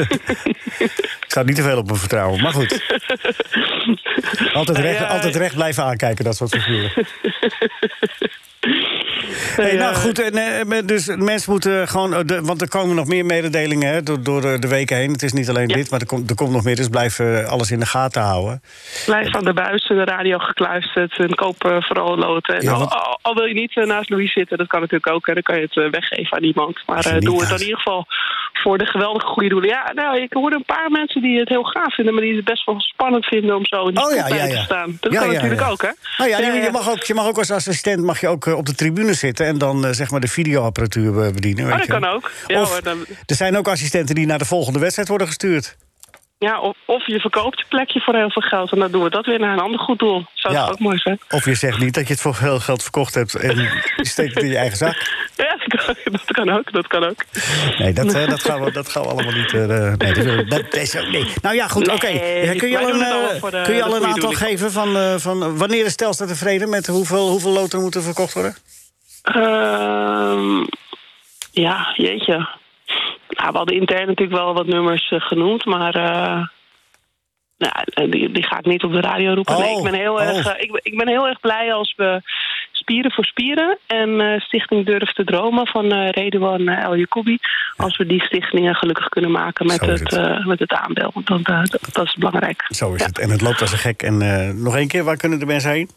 [1.26, 2.84] Ik zou niet te veel op me vertrouwen, maar goed.
[4.52, 7.06] Altijd recht, altijd recht blijven aankijken, dat soort figuren.
[9.56, 12.14] Hey, nou eh, goed, eh, maar dus mensen moeten gewoon...
[12.14, 15.12] eh, de- want er komen nog meer mededelingen hè, door, door eh, de weken heen.
[15.12, 15.74] Het is niet alleen Ja.
[15.74, 16.76] dit, maar er komt, er komt nog meer.
[16.76, 18.62] Dus blijf eh, alles in de gaten houden.
[19.06, 22.54] Blijf aan de buis, de radio gekluisterd en koop eh, vooral loten.
[22.56, 25.26] En Ja, want- al, wil je niet eh, naast Louis zitten, dat kan natuurlijk ook.
[25.26, 26.78] Hè, dan kan je het eh, weggeven aan iemand.
[26.86, 28.06] Maar eh, doe het dan in ieder geval
[28.60, 29.68] voor de geweldige goede doelen.
[29.68, 32.44] Ja, nou, ik hoorde een paar mensen die het heel gaaf vinden, maar die het
[32.44, 34.58] best wel spannend vinden om zo in de Oh, ja, spotlight ja, ja.
[34.58, 34.96] te staan.
[35.00, 35.90] Dat kan natuurlijk ook, hè?
[36.16, 38.66] Nou ja, je, mag ook, je mag ook als assistent mag je ook eh, op
[38.66, 41.64] de tribune zitten en dan eh, zeg maar de videoapparatuur eh, bedienen.
[41.64, 42.30] Oh, dat je kan ook.
[42.46, 45.76] Ja, Of hoor, dan, er zijn ook assistenten die naar de volgende wedstrijd worden gestuurd.
[46.48, 49.10] Ja, of, of je verkoopt je plekje voor heel veel geld en dan doen we
[49.10, 50.24] dat weer naar een ander goed doel.
[50.34, 50.60] Zou Ja.
[50.62, 51.20] toch ook mooi zijn?
[51.30, 54.34] Of je zegt niet dat je het voor veel geld verkocht hebt en je steekt
[54.34, 54.94] het in je eigen zak.
[55.36, 56.72] Ja, dat kan, dat kan ook.
[56.72, 57.24] Dat kan ook.
[57.78, 59.52] Nee, dat, eh, dat, gaan, we, dat gaan we allemaal niet.
[59.52, 61.26] eh, nee, dat, dat is ook- nee.
[61.42, 62.06] Nou ja, goed, Nee, oké.
[62.06, 65.14] Eh, Kun je al een, eh, de- kun je al een aantal geven van, eh,
[65.16, 68.56] van wanneer is Telstar tevreden met hoeveel, hoeveel loten moeten verkocht worden?
[69.22, 70.64] Ehm,
[71.52, 72.48] ja, jeetje.
[73.30, 76.46] Nou, we hadden intern natuurlijk wel wat nummers eh, genoemd, maar uh,
[77.56, 79.56] nou, die, die ga ik niet op de radio roepen.
[79.56, 80.22] Oh, nee, ik ben, heel oh.
[80.22, 82.22] erg, ik, ben, ik ben heel erg blij als we
[82.72, 87.38] Spieren voor Spieren en uh, Stichting Durf te Dromen van uh, Redouan uh, El Yacoubi,
[87.76, 90.12] als we die stichtingen gelukkig kunnen maken met, het, het.
[90.12, 91.12] Uh, met het aandeel.
[91.24, 92.64] Dat, dat, is belangrijk.
[92.68, 93.06] Zo is ja.
[93.06, 93.18] het.
[93.18, 94.02] En het loopt als een gek.
[94.02, 94.18] En
[94.62, 95.90] nog één keer, waar kunnen de mensen heen?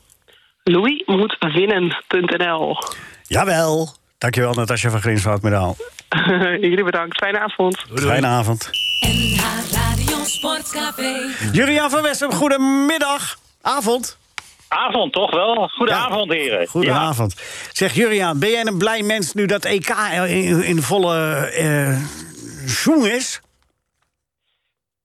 [0.64, 2.78] Louis moet winnen.nl.
[3.28, 4.02] Jawel.
[4.24, 5.76] Dankjewel, Natasja van Grinswaard Medaal.
[6.70, 7.18] Jullie bedankt.
[7.18, 7.86] Fijne avond.
[7.94, 8.70] Fijne avond.
[9.00, 11.30] NH Radio Sportcafé.
[11.52, 13.38] Julian van Wessem, goedemiddag.
[13.62, 14.18] Avond.
[14.68, 15.68] Avond toch wel?
[15.68, 16.38] Goedenavond, ja.
[16.38, 16.68] heren.
[16.68, 17.34] Goedenavond.
[17.38, 17.44] Ja.
[17.72, 19.90] Zeg Juriaan, ben jij een blij mens nu dat EK
[20.28, 21.98] in, in volle uh,
[22.66, 23.42] zoom is?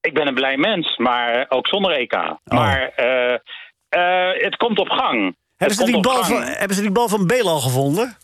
[0.01, 2.13] Ik ben een blij mens, maar ook zonder EK.
[2.13, 2.35] Oh.
[2.45, 3.35] Maar uh,
[3.97, 5.37] uh, het komt op gang.
[5.57, 8.17] Hebben ze, die bal van, hebben ze die bal van Beel al gevonden?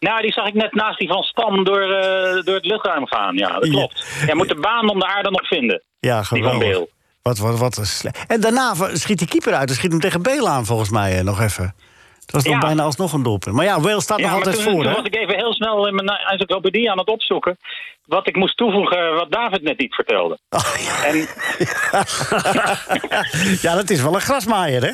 [0.00, 3.36] Nou, die zag ik net naast die van Stam door, uh, door het luchtruim gaan.
[3.36, 4.06] Ja, dat klopt.
[4.26, 5.82] Jij moet de baan om de aarde nog vinden.
[5.98, 6.58] Ja, geweldig.
[6.58, 6.88] Die van Beel.
[7.22, 9.66] Wat, wat, wat En daarna schiet die keeper uit.
[9.66, 11.74] Dan schiet hem tegen Beel aan, volgens mij, eh, nog even.
[12.20, 12.66] Het was nog ja.
[12.66, 13.54] bijna alsnog een doelpunt.
[13.54, 14.96] Maar ja, Wales staat ja, nog altijd toen, voor, toen hè?
[14.96, 17.58] was ik even heel snel in mijn encyclopedie aan het opzoeken...
[18.04, 20.38] wat ik moest toevoegen wat David net niet vertelde.
[20.50, 21.04] Oh, ja.
[21.04, 21.16] En...
[23.68, 24.92] ja, dat is wel een grasmaaier, hè?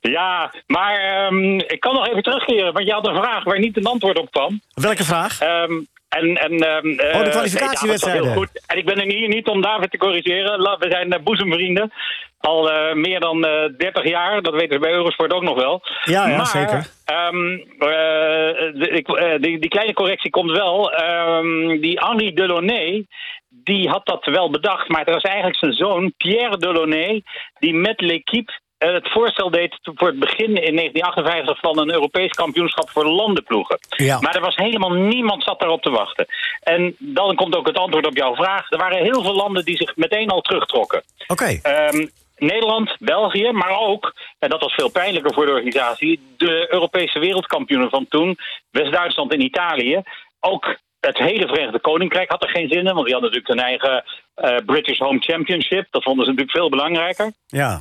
[0.00, 3.76] Ja, maar um, ik kan nog even terugkeren, want je had een vraag waar niet
[3.76, 4.60] een antwoord op kwam.
[4.74, 5.40] Welke vraag?
[5.42, 8.24] Um, en, en, um, oh, de kwalificatiewedstrijden.
[8.24, 8.64] heel goed.
[8.66, 10.78] En ik ben er hier niet om David te corrigeren.
[10.78, 11.92] We zijn uh, boezemvrienden.
[12.38, 14.42] Al uh, meer dan uh, 30 jaar.
[14.42, 15.82] Dat weten ze bij Eurosport ook nog wel.
[16.04, 16.86] Ja, ja maar, zeker.
[17.32, 21.00] Um, de, die, die, kleine correctie komt wel.
[21.00, 23.06] Um, die Henri Delaunay,
[23.48, 24.88] die had dat wel bedacht.
[24.88, 27.22] Maar het was eigenlijk zijn zoon, Pierre Delaunay...
[27.58, 32.90] die met l'équipe het voorstel deed voor het begin in 1958 van een Europees kampioenschap
[32.90, 33.78] voor landenploegen.
[33.88, 34.20] Ja.
[34.20, 36.26] Maar er was helemaal niemand zat daarop te wachten.
[36.62, 38.70] En dan komt ook het antwoord op jouw vraag.
[38.70, 41.02] Er waren heel veel landen die zich meteen al terugtrokken.
[41.26, 41.32] Oké.
[41.62, 41.88] Okay.
[41.88, 47.18] Um, Nederland, België, maar ook, en dat was veel pijnlijker voor de organisatie, de Europese
[47.18, 48.38] wereldkampioenen van toen,
[48.70, 50.02] West-Duitsland en Italië.
[50.40, 53.66] Ook het hele Verenigde Koninkrijk had er geen zin in, want die hadden natuurlijk hun
[53.66, 54.04] eigen
[54.36, 55.86] uh, British Home Championship.
[55.90, 57.32] Dat vonden ze natuurlijk veel belangrijker.
[57.46, 57.80] Ja.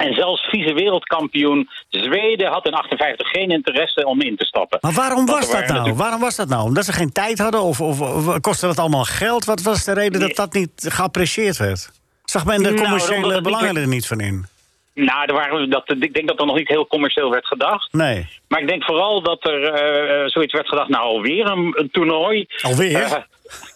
[0.00, 4.78] En zelfs vice-wereldkampioen Zweden had in 58 geen interesse om in te stappen.
[4.80, 5.66] Maar waarom was dat nou?
[5.66, 5.98] Natuurlijk...
[5.98, 6.64] Waarom was dat nou?
[6.64, 7.62] Omdat ze geen tijd hadden?
[7.62, 9.44] Of, of, of kostte dat allemaal geld?
[9.44, 10.28] Wat was de reden nee.
[10.28, 11.90] dat dat niet geapprecieerd werd?
[12.24, 14.46] Zag men de commerciële nou, belangen er niet van in?
[14.94, 17.92] Nou, er waren, dat, ik denk dat er nog niet heel commercieel werd gedacht.
[17.92, 18.28] Nee.
[18.48, 20.88] Maar ik denk vooral dat er uh, zoiets werd gedacht...
[20.88, 22.46] nou, alweer een, een toernooi.
[22.62, 23.00] Alweer?
[23.00, 23.12] Uh,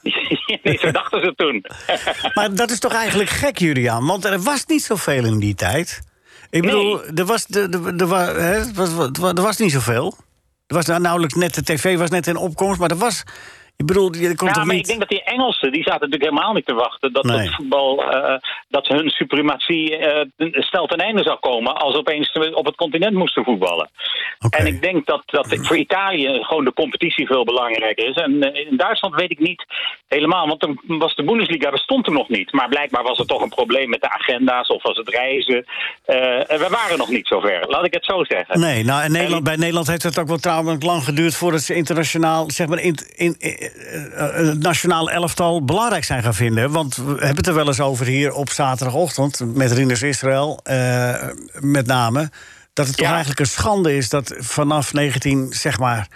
[0.63, 1.65] nee, zo dachten ze toen.
[2.35, 4.07] maar dat is toch eigenlijk gek, Julian?
[4.07, 6.13] Want er was niet zoveel in die tijd.
[6.55, 7.15] Ik bedoel, nee.
[7.15, 8.07] er, was, er, er, er,
[8.75, 10.17] was, er was niet zoveel.
[10.67, 13.23] Er was nauwelijks net, de tv was net in opkomst, maar er was...
[13.77, 14.83] Ik bedoel, je komt ja, toch maar niet...
[14.83, 17.13] ik denk dat die Engelsen, die zaten natuurlijk helemaal niet te wachten...
[17.13, 17.39] dat nee.
[17.39, 18.35] het voetbal, uh,
[18.69, 21.75] dat hun suprematie uh, snel ten einde zou komen...
[21.77, 23.91] als opeens op het continent moesten voetballen.
[24.41, 24.61] Okay.
[24.61, 28.17] En ik denk dat, dat voor Italië gewoon de competitie veel belangrijker is.
[28.17, 29.65] En uh, in Duitsland weet ik niet
[30.09, 32.53] helemaal, want toen was de Bundesliga bestond toen nog niet.
[32.53, 35.67] Maar blijkbaar was er toch een probleem met de agenda's of was het reizen.
[36.47, 38.61] we waren nog niet zover, laat ik het zo zeggen.
[38.61, 41.35] Nee, nou, in Nederland, en, bij Nederland heeft het ook wel trouwens lang geduurd...
[41.35, 42.79] voordat ze internationaal, zeg maar...
[42.79, 43.64] In, in, in
[44.15, 46.71] het nationale elftal belangrijk zijn gaan vinden.
[46.71, 49.55] Want we hebben het er wel eens over hier op zaterdagochtend...
[49.55, 51.15] met Rinus Israël, uh,
[51.61, 52.31] met name...
[52.73, 56.09] dat het toch eigenlijk een schande is dat vanaf 19, zeg maar...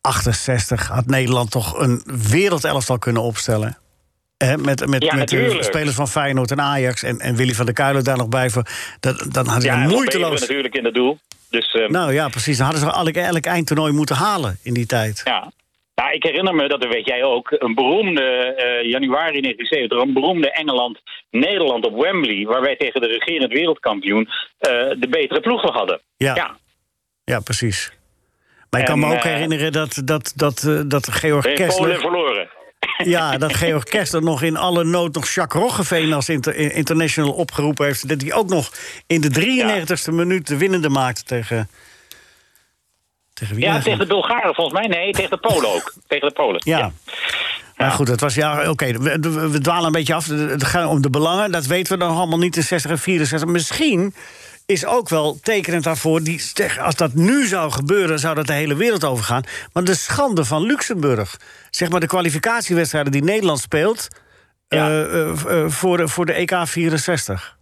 [0.00, 3.78] 68 had Nederland toch een wereldelftal kunnen opstellen.
[4.36, 7.02] Eh, met met, ja, met de spelers van Feyenoord en Ajax...
[7.02, 8.50] en, en Willy van der Kuilen daar nog bij.
[8.50, 8.66] Voor,
[9.00, 10.40] dat, dan hadden ze ja, moeiteloos...
[10.40, 11.18] natuurlijk in het doel.
[11.50, 12.56] Dus, uh, nou ja, precies.
[12.56, 15.20] Dan hadden ze elk, elk eindtoernooi moeten halen in die tijd.
[15.24, 15.52] Ja,
[15.94, 20.50] nou, ik herinner me, dat weet jij ook, een beroemde uh, januari 1970, een beroemde
[20.50, 24.30] Engeland-Nederland op Wembley, waar wij tegen de regerend wereldkampioen uh,
[24.98, 26.00] de betere ploegen hadden.
[26.16, 26.56] Ja, ja.
[27.24, 27.92] ja precies.
[28.70, 31.88] Maar ik kan me ook uh, herinneren dat, dat, dat, dat Georg Kessler...
[31.88, 32.48] Polen verloren.
[33.04, 37.86] Ja, dat Georg Kester nog in alle nood nog Jacques Roggeveen als inter- international opgeroepen
[37.86, 38.08] heeft.
[38.08, 38.72] Dat hij ook nog
[39.06, 41.68] in de 93ste minuut de winnende maakte tegen.
[43.34, 43.64] Tegen wie?
[43.64, 44.86] Ja, tegen de Bulgaren volgens mij.
[44.98, 45.92] Nee, tegen de Polen ook.
[46.08, 46.60] tegen de Polen.
[46.64, 46.92] Ja.
[47.76, 50.26] Maar goed, het was ja, oké, we, we- we dwalen een beetje af.
[50.26, 53.48] Het gaat om de belangen, dat weten we dan allemaal niet in 60 en 64.
[53.48, 54.14] Misschien
[54.66, 58.52] is ook wel tekenend daarvoor, die, zeg, als dat nu zou gebeuren, zou dat de
[58.52, 59.42] hele wereld overgaan.
[59.72, 61.36] Maar de schande van Luxemburg,
[61.70, 64.08] zeg maar de kwalificatiewedstrijden die Nederland speelt
[64.68, 64.88] Ja.
[64.88, 67.56] eh, eh, eh, voor, de, voor de EK 64.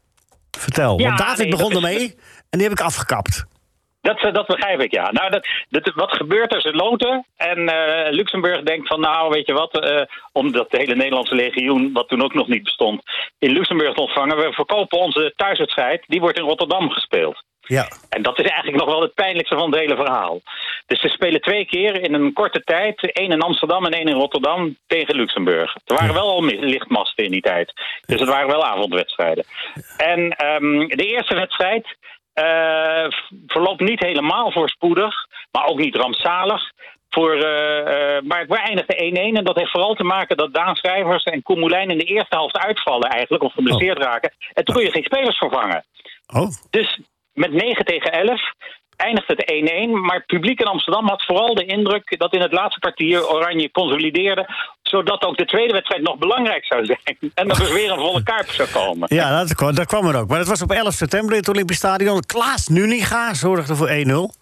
[0.58, 2.14] Vertel, Ja, want David nee, begon dat ermee
[2.50, 3.44] en die heb ik afgekapt.
[4.02, 5.10] Dat, eh, dat begrijp ik, ja.
[5.12, 6.60] Nou, dat, dat, wat gebeurt er?
[6.60, 7.26] Ze loten.
[7.36, 9.78] En eh, Luxemburg denkt van, nou, weet je wat...
[9.78, 13.02] eh, omdat de hele Nederlandse legioen, wat toen ook nog niet bestond...
[13.38, 14.36] in Luxemburg te ontvangen.
[14.36, 16.04] We verkopen onze thuiswedstrijd.
[16.06, 17.42] Die wordt in Rotterdam gespeeld.
[17.60, 17.88] Ja.
[18.08, 20.40] En dat is eigenlijk nog wel het pijnlijkste van het hele verhaal.
[20.86, 23.12] Dus ze spelen twee keer in een korte tijd.
[23.12, 25.74] één in Amsterdam en één in Rotterdam tegen Luxemburg.
[25.84, 27.72] Er waren wel al lichtmasten in die tijd.
[28.06, 29.44] Dus het waren wel avondwedstrijden.
[29.96, 31.96] En ehm, de eerste wedstrijd
[32.33, 33.07] eh,
[33.47, 35.14] verloopt niet helemaal voorspoedig.
[35.51, 36.73] Maar ook niet rampzalig.
[37.11, 39.37] Voor, eh, eh, maar het eindigde 1-1.
[39.37, 42.37] En dat heeft vooral te maken dat Daan Schrijvers en Koen Moulijn in de eerste
[42.37, 43.42] helft uitvallen eigenlijk.
[43.42, 44.33] Of geblesseerd raken.
[44.53, 45.85] En toen kun je geen spelers vervangen.
[46.35, 47.01] Oh, Dus
[47.33, 48.40] met 9 tegen 11
[48.96, 49.52] eindigt het
[49.88, 49.90] 1-1.
[50.07, 53.70] Maar het publiek in Amsterdam had vooral de indruk dat in het laatste kwartier Oranje
[53.70, 54.48] consolideerde.
[54.83, 56.98] Zodat ook de tweede wedstrijd nog belangrijk zou zijn.
[57.35, 59.14] En dat er weer een volle kaart zou komen.
[59.14, 60.28] ja, dat, kwam- dat kwam er ook.
[60.28, 62.20] Maar dat was op 11 september in het Olympisch Stadion.
[62.26, 64.40] Klaas Nuniga zorgde voor 1-0.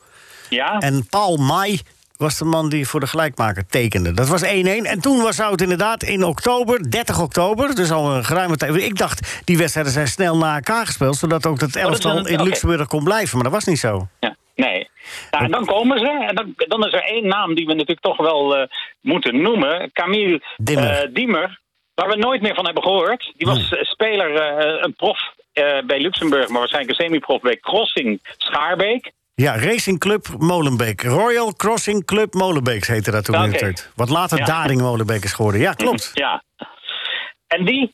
[0.49, 1.81] Ja, En Paul Mai
[2.17, 4.13] was de man die voor de gelijkmaker tekende.
[4.13, 4.47] Dat was 1-1.
[4.83, 7.75] En toen was, het inderdaad in oktober, 30 oktober...
[7.75, 8.77] dus al een geruime tijd...
[8.77, 11.17] Ik dacht, die wedstrijden zijn snel na elkaar gespeeld...
[11.17, 12.43] zodat ook het is elftal een- in.
[12.43, 13.35] Luxemburg kon blijven.
[13.35, 14.09] Maar dat was niet zo.
[14.21, 14.37] ja.
[14.61, 14.89] Nee.
[15.31, 16.25] Nou, en dan komen ze.
[16.29, 18.67] En dan, dan is er één naam die we natuurlijk toch wel eh,
[19.01, 19.91] moeten noemen.
[19.93, 20.91] Camille Dimmer.
[20.91, 21.61] eh, Diemer.
[21.95, 23.33] Waar we nooit meer van hebben gehoord.
[23.37, 24.31] Die was eh, speler,
[24.85, 25.19] een prof
[25.87, 26.49] bij Luxemburg...
[26.49, 29.13] maar waarschijnlijk een semi-prof bij Crossing Schaarbeek.
[29.35, 31.03] Ja, Racing Club Molenbeek.
[31.03, 33.59] Royal Crossing Club Molenbeek heette dat toen in de oké.
[33.59, 33.91] tijd.
[33.97, 34.45] Wat later Ja.
[34.45, 35.61] Daring Molenbeek is geworden.
[35.61, 36.11] Ja, klopt.
[36.25, 36.43] Ja.
[37.47, 37.93] En die,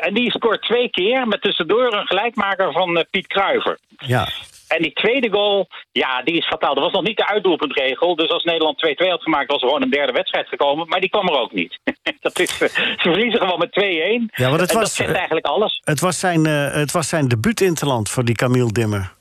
[0.00, 3.78] en die scoort twee keer met tussendoor een gelijkmaker van Piet Kruiver.
[3.96, 4.28] Ja.
[4.68, 6.74] En die tweede goal, ja, die is fataal.
[6.74, 8.16] Dat was nog niet de uitdoelpuntregel.
[8.16, 10.88] Dus als Nederland 2-2 had gemaakt, was er gewoon een derde wedstrijd gekomen.
[10.88, 11.78] Maar die kwam er ook niet.
[12.20, 14.34] dat is, eh, ze verliezen gewoon met 2-1.
[14.34, 15.80] Ja, want het en was, dat zegt eigenlijk alles.
[15.84, 19.14] Het was zijn, eh het was zijn debuutinterland voor die Camille Dimmer.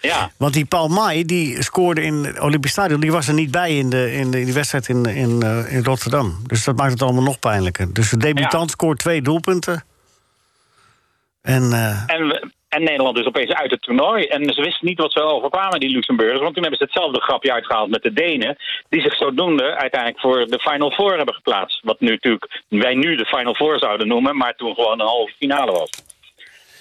[0.00, 3.00] Ja, Want die Paul Mai, die scoorde in het Olympisch Stadion...
[3.00, 5.72] die was er niet bij in, de, in, de, in die wedstrijd in, in, eh,
[5.74, 6.38] in Rotterdam.
[6.46, 7.94] Dus dat maakt het allemaal nog pijnlijker.
[7.94, 8.68] Dus de debutant Ja.
[8.68, 9.84] scoort twee doelpunten.
[11.42, 11.62] En
[12.06, 14.24] en, we- en Nederland dus opeens uit het toernooi.
[14.24, 16.40] En ze wisten niet wat ze overkwamen, die Luxemburgers.
[16.40, 18.56] Want toen hebben ze hetzelfde grapje uitgehaald met de Denen.
[18.88, 21.80] Die zich zodoende uiteindelijk voor de Final Four hebben geplaatst.
[21.82, 24.36] Wat nu natuurlijk wij nu de Final Four zouden noemen.
[24.36, 25.90] Maar toen gewoon een halve finale was.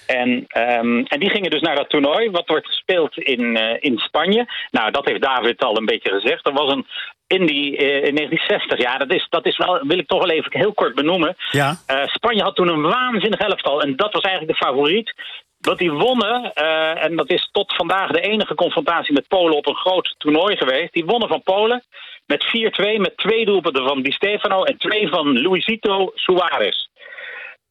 [0.08, 3.98] En, ehm, en die gingen dus naar dat toernooi, wat wordt gespeeld in, eh, in
[3.98, 4.46] Spanje.
[4.72, 6.46] Nou, dat heeft David al een beetje gezegd.
[6.46, 6.86] Er was een
[7.28, 10.36] in, die, eh, in 1960, ja, dat is, dat is wel, wil ik toch wel
[10.36, 11.36] even heel kort benoemen.
[11.52, 13.82] ja, Eh, Spanje had toen een waanzinnig elftal.
[13.82, 15.14] En dat was eigenlijk de favoriet.
[15.62, 19.68] Dat die wonnen, eh, en dat is tot vandaag de enige confrontatie met Polen op
[19.68, 20.94] een groot toernooi geweest.
[20.94, 21.84] Die wonnen van Polen
[22.26, 26.88] met 4-2, met twee doelpunten van Di Stefano en twee van Luisito Suarez.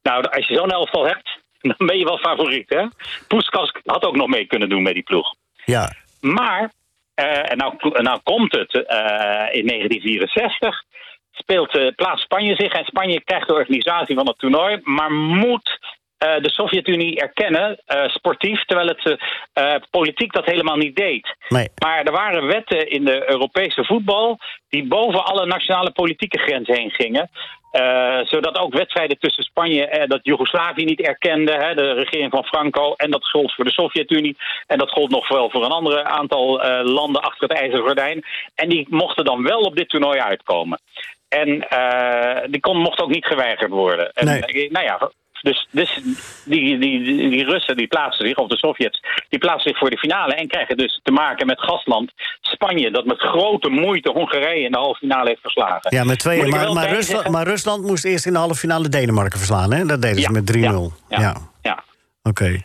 [0.03, 1.39] Nou, als je zo'n elftal hebt,
[1.77, 2.85] dan ben je wel favoriet, hè?
[3.29, 5.35] Puskas had ook nog mee kunnen doen met die ploeg.
[5.65, 5.93] ja.
[6.21, 6.73] Maar,
[7.15, 10.83] eh, en nou, nou komt het, eh, in 1964
[11.31, 15.79] speelt plaats Spanje zich en Spanje krijgt de organisatie van het toernooi, maar moet
[16.19, 19.19] de Sovjet-Unie erkennen, eh, sportief, terwijl het
[19.53, 21.37] eh, eh, politiek dat helemaal niet deed.
[21.49, 21.69] Nee.
[21.83, 26.91] Maar er waren wetten in de Europese voetbal die boven alle nationale politieke grenzen heen
[26.91, 27.31] gingen.
[27.71, 32.45] Eh, zodat ook wedstrijden tussen Spanje en dat Joegoslavië niet erkende, hè, de regering van
[32.45, 32.95] Franco.
[32.97, 34.37] En dat gold voor de Sovjet-Unie.
[34.67, 38.25] En dat gold nog wel voor een andere aantal eh, landen achter het ijzeren gordijn.
[38.55, 40.81] En die mochten dan wel op dit toernooi uitkomen.
[41.29, 44.13] En eh, die kon, mocht ook niet geweigerd worden.
[44.13, 44.41] En, Nee.
[44.41, 45.11] eh, nou ja,
[45.43, 46.01] dus, dus
[46.45, 49.91] die, die, die, die Russen die plaatsen zich, of de Sovjets, die plaatsen zich voor
[49.91, 54.65] de finale en krijgen dus te maken met gastland Spanje, dat met grote moeite Hongarije
[54.65, 55.97] in de halve finale heeft verslagen.
[55.97, 56.37] ja, met twee.
[56.37, 59.39] Moet ik er Maar, maar, Rusland, maar Rusland moest eerst in de halve finale Denemarken
[59.39, 59.73] verslaan.
[59.73, 59.85] Hè?
[59.85, 60.59] Dat deden ze Ja, met 3-0.
[60.59, 61.37] Ja, ja, ja.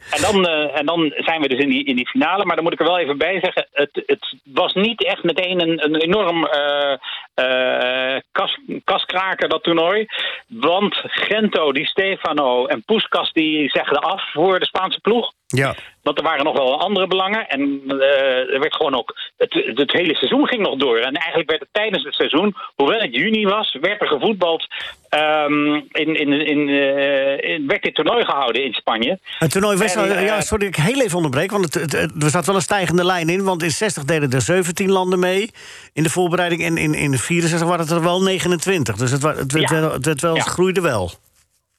[0.09, 2.45] En, dan, eh, en dan zijn we dus in die, in die finale.
[2.45, 5.61] Maar dan moet ik er wel even bij zeggen: het, het was niet echt meteen
[5.61, 10.05] een, een enorm eh, kas, kaskraker, dat toernooi.
[10.47, 15.31] Want Gento, die Stefano en Puskas die zegden af voor de Spaanse ploeg.
[15.55, 15.75] Ja.
[16.01, 17.47] Want er waren nog wel andere belangen.
[17.47, 19.13] En eh, er werd gewoon ook.
[19.37, 20.97] Het, het hele seizoen ging nog door.
[20.97, 24.67] En eigenlijk werd het tijdens het seizoen, hoewel het juni was, werd er gevoetbald.
[25.09, 29.19] ehm, in, in, in, eh, in- werd dit toernooi gehouden in Spanje.
[29.39, 29.77] Het toernooi.
[29.77, 33.05] En, eh, ja, sorry, ik heel even onderbreek, want het, er zat wel een stijgende
[33.05, 33.43] lijn in.
[33.43, 35.51] Want in 60 deden er 17 landen mee
[35.93, 36.63] in de voorbereiding.
[36.63, 38.95] En in, in 64 waren het er wel 29.
[38.95, 40.41] Dus het, werd, wel, het werd wel, Ja.
[40.41, 41.11] groeide wel.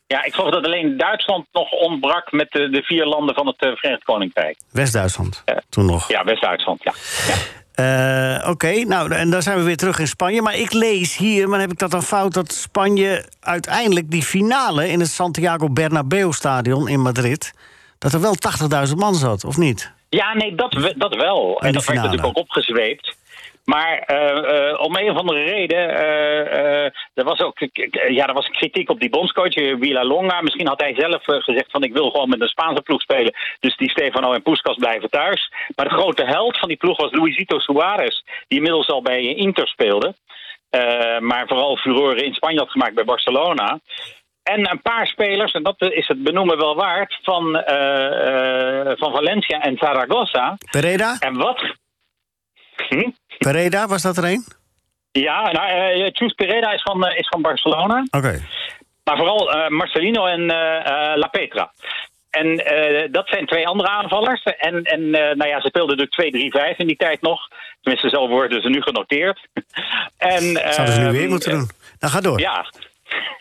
[0.07, 3.63] Ja, ik geloof dat alleen Duitsland nog ontbrak met de, de vier landen van het
[3.63, 4.59] eh, Verenigd Koninkrijk.
[4.73, 6.09] West-Duitsland, toen nog.
[6.09, 6.93] Ja, West-Duitsland, ja.
[7.27, 7.35] ja.
[7.75, 10.43] Eh, Oké, nou, en dan zijn we weer terug in Spanje.
[10.43, 12.35] Maar ik lees hier, maar heb ik dat dan fout...
[12.35, 17.53] dat Spanje uiteindelijk die finale in het Santiago Bernabeu-stadion in Madrid...
[17.99, 18.35] dat er wel
[18.89, 19.93] 80.000 man zat, of niet?
[20.09, 21.59] Ja, nee, dat, dat wel.
[21.61, 23.17] En En dat werd natuurlijk ook opgezweept.
[23.65, 26.85] Maar eh, eh, om een of andere reden, eh,
[27.15, 27.59] er was ook
[28.09, 30.41] ja, er was kritiek op die bondscoach, Villa Longa.
[30.41, 33.35] Misschien had hij zelf gezegd van ik wil gewoon met een Spaanse ploeg spelen.
[33.61, 35.53] Dus die Stefano en Puskas blijven thuis.
[35.75, 39.69] Maar de grote held van die ploeg was Luisito Suarez, die inmiddels al bij Inter
[39.69, 40.15] speelde.
[41.21, 43.81] Maar vooral furoren in Spanje had gemaakt bij Barcelona.
[44.43, 47.63] En een paar spelers, en dat is het benoemen wel waard, van,
[48.99, 50.57] van Valencia en Zaragoza.
[50.71, 51.17] Pereda?
[51.19, 51.75] En wat?
[52.89, 53.11] Hm?
[53.39, 54.45] Pereda, was dat er een?
[55.13, 58.07] Ja, nou, eh Chus Pereda is van, eh, is van Barcelona.
[58.11, 58.43] Oké.
[59.05, 61.73] Maar vooral eh, Marcelino en eh, eh, La Petra.
[62.31, 64.43] En eh, dat zijn twee andere aanvallers.
[64.43, 67.49] En, en eh, nou ja, ze speelden de 2-3-5 in die tijd nog.
[67.81, 69.41] Tenminste, zo worden ze nu genoteerd.
[70.17, 71.69] en, Zouden ze nu ehm, weer moeten doen.
[71.99, 72.41] Nou, ga door.
[72.41, 72.67] Ja.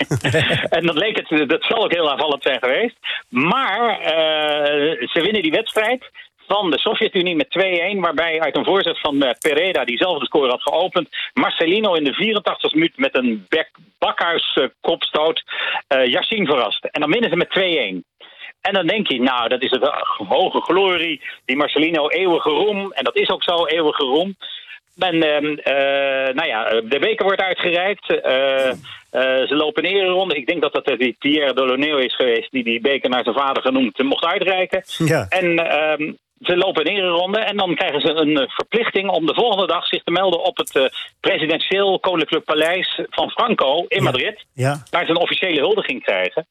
[0.77, 2.97] en dat leek het, dat zal ook heel aanvallend zijn geweest.
[3.29, 6.11] Maar eh, ze winnen die wedstrijd
[6.47, 7.99] van de Sovjet-Unie met 2-1.
[7.99, 11.09] Waarbij uit een voorzet van eh, Pereda, die zelf de score had geopend.
[11.33, 15.43] Marcelino in de 84e minuut met een bek, bakhuis eh, kopstoot.
[15.87, 16.85] eh Yassin verrast.
[16.85, 18.27] En dan winnen ze met 2-1.
[18.61, 19.91] En dan denk je, nou, dat is een
[20.27, 21.21] hoge glorie.
[21.45, 22.91] Die Marcelino, eeuwige roem.
[22.91, 24.35] En dat is ook zo, eeuwige roem.
[24.97, 28.21] En ehm, eh, nou ja, de beker wordt uitgereikt.
[28.21, 30.35] Eh, eh, ze lopen een ereronde.
[30.35, 32.51] Ik denk dat dat die Pierre Delaunay is geweest...
[32.51, 34.83] die die beker naar zijn vader genoemd eh, mocht uitreiken.
[34.97, 35.25] Ja.
[35.29, 36.13] En ehm,
[36.43, 39.09] ze lopen een ereronde en dan krijgen ze een eh, verplichting...
[39.09, 40.85] om de volgende dag zich te melden op het eh,
[41.19, 44.45] presidentieel koninklijk paleis van Franco in Madrid.
[44.53, 44.83] Ja.
[44.89, 46.47] Waar ze een officiële huldiging krijgen.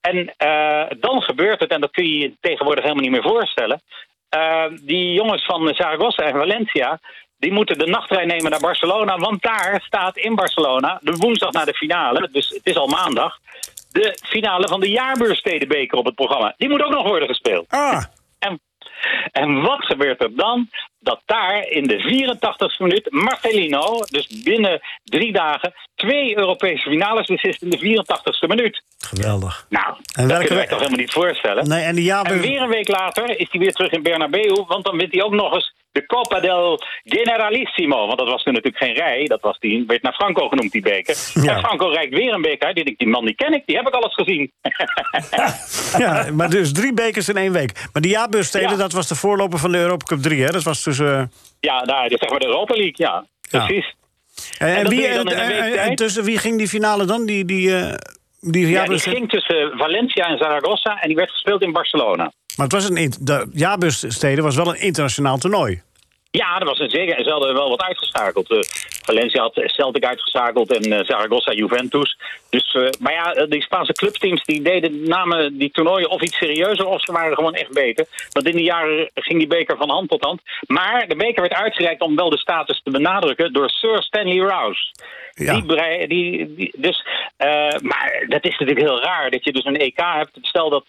[0.00, 3.82] En eh, dan gebeurt het, en dat kun je je tegenwoordig helemaal niet meer voorstellen.
[4.82, 6.98] Die jongens van Zaragoza en Valencia.
[7.36, 9.16] die moeten de nachttrein nemen naar Barcelona.
[9.16, 12.28] Want daar staat in Barcelona, de woensdag na de finale.
[12.32, 13.38] dus het is al maandag.
[13.90, 16.54] de finale van de jaarbeurstedenbeker op het programma.
[16.56, 17.66] Die moet ook nog worden gespeeld.
[17.68, 18.04] Ah,
[18.38, 18.60] En,
[19.32, 20.68] en wat gebeurt er dan?
[21.00, 27.62] Dat daar in de 84e minuut Marcelino, dus binnen drie dagen, twee Europese finales beslist
[27.62, 28.82] in de 84e minuut.
[28.98, 29.66] geweldig.
[29.68, 31.68] Nou, En dat wij we- toch helemaal niet voorstellen.
[31.68, 31.96] Nee, en.
[31.96, 35.22] En weer een week later is hij weer terug in Bernabeu, want dan wint hij
[35.22, 38.06] ook nog eens de Copa del Generalissimo.
[38.06, 40.82] Want dat was toen natuurlijk geen rij, dat was die, werd naar Franco genoemd, die
[40.82, 41.16] beker.
[41.34, 41.54] Ja.
[41.54, 42.76] En Franco reikt weer een beker uit.
[42.76, 44.52] Die die man die ken ik, die heb ik alles gezien.
[45.98, 47.72] Ja, maar dus drie bekers in één week.
[47.92, 48.76] Maar die jaarbeursteden, Ja.
[48.76, 50.50] dat was de voorloper van de Europa Cup 3, hè?
[50.50, 51.18] Dat was tussen...
[51.18, 51.22] eh,
[51.60, 53.24] ja, nou, is zeg maar de Europa League, ja.
[53.40, 53.64] Ja.
[53.66, 53.94] Precies.
[54.58, 57.26] En, wie, en, tussen wie ging die finale dan?
[57.26, 57.94] Die, die, eh,
[58.40, 62.32] die Ja, die ging tussen Valencia en Zaragoza en die werd gespeeld in Barcelona.
[62.56, 65.82] Maar het was een, de jaarbeursteden was wel een internationaal toernooi.
[66.38, 67.16] Ja, dat was een zeker.
[67.16, 68.48] En ze hadden wel wat uitgeschakeld.
[69.08, 72.18] Valencia had Celtic uitgeschakeld en eh, Zaragoza Juventus.
[72.50, 76.36] Dus, eh, maar ja, eh, die Spaanse clubteams die deden, namen die toernooien of iets
[76.36, 78.06] serieuzer of ze waren gewoon echt beter.
[78.32, 80.40] Want in die jaren ging die beker van hand tot hand.
[80.66, 84.82] Maar de beker werd uitgereikt om wel de status te benadrukken door Sir Stanley Rouse.
[85.34, 85.60] Ja.
[85.60, 87.04] Die, die, die- dus,
[87.82, 90.38] maar dat is natuurlijk heel raar dat je dus een EK hebt.
[90.42, 90.84] Stel dat,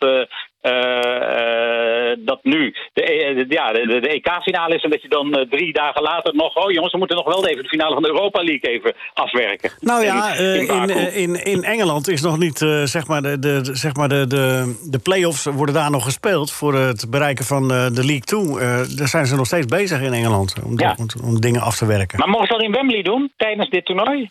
[2.20, 6.01] dat nu de, E- ja, de, de EK-finale is en dat je dan drie dagen
[6.01, 6.55] later nog...
[6.55, 9.72] oh jongens, we moeten nog wel even de finale van de Europa League even afwerken.
[9.80, 13.22] Nou ja, In- eh, in eh, in, in Engeland is nog niet, eh, zeg maar,
[13.22, 16.51] de, de, zeg maar de, de, de play-offs worden daar nog gespeeld...
[16.51, 18.60] voor het bereiken van de League 2.
[18.60, 20.95] Eh daar zijn ze nog steeds bezig in Engeland om, Ja.
[20.99, 22.20] om, om dingen af te werken.
[22.20, 24.30] Maar mogen ze dat in Wembley doen tijdens dit toernooi?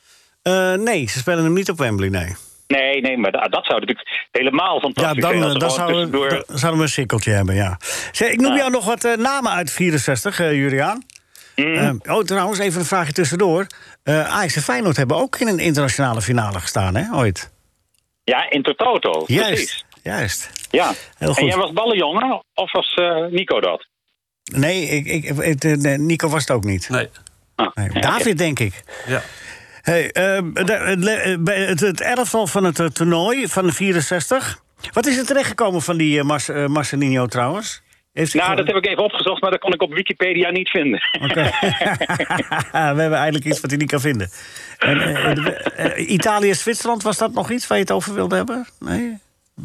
[0.77, 2.35] Nee, ze spelen hem niet op Wembley, nee.
[2.67, 5.43] Nee, nee, maar da- dat zou natuurlijk helemaal Ja, fantastisch dan, zijn.
[5.43, 7.77] er dan, gewoon zouden, tussendoor- dan zouden we een cirkeltje hebben, ja.
[8.13, 8.57] Zeg, ik noem Ja.
[8.59, 11.03] jou nog wat namen uit 64, eh Juliaan.
[11.65, 12.01] Mm.
[12.03, 13.67] Eh, oh, trouwens, even een vraagje tussendoor.
[14.03, 17.51] Eh Ajax en Feyenoord hebben ook in een internationale finale gestaan, hè, ooit?
[18.25, 19.11] Ja, in Toto.
[19.11, 19.27] Precies.
[19.37, 20.51] Juist, juist.
[20.71, 20.93] Ja.
[21.17, 21.39] Heel goed.
[21.39, 23.87] En jij was ballenjongen of was eh, Nico dat?
[24.45, 26.89] Nee, ik, ik, het, eh, nee, Nico was het ook niet.
[26.89, 27.09] Nee.
[27.55, 28.83] Ah, Nee, ja, David, denk ik.
[29.07, 29.23] Ja.
[29.83, 34.61] Hey, eh, eh, bij het, het elftal van het toernooi van de 64.
[34.93, 37.83] Wat is er terechtgekomen van die Mas, Marcelinho trouwens?
[38.19, 41.01] Heeft Nou, dat heb ik even opgezocht, maar dat kon ik op Wikipedia niet vinden.
[41.23, 41.43] Oké.
[42.95, 44.31] We hebben eindelijk iets wat hij niet kan vinden.
[44.79, 48.67] En, eh, de- eh, Italië-Zwitserland, was dat nog iets waar je het over wilde hebben?
[48.79, 49.19] Nee?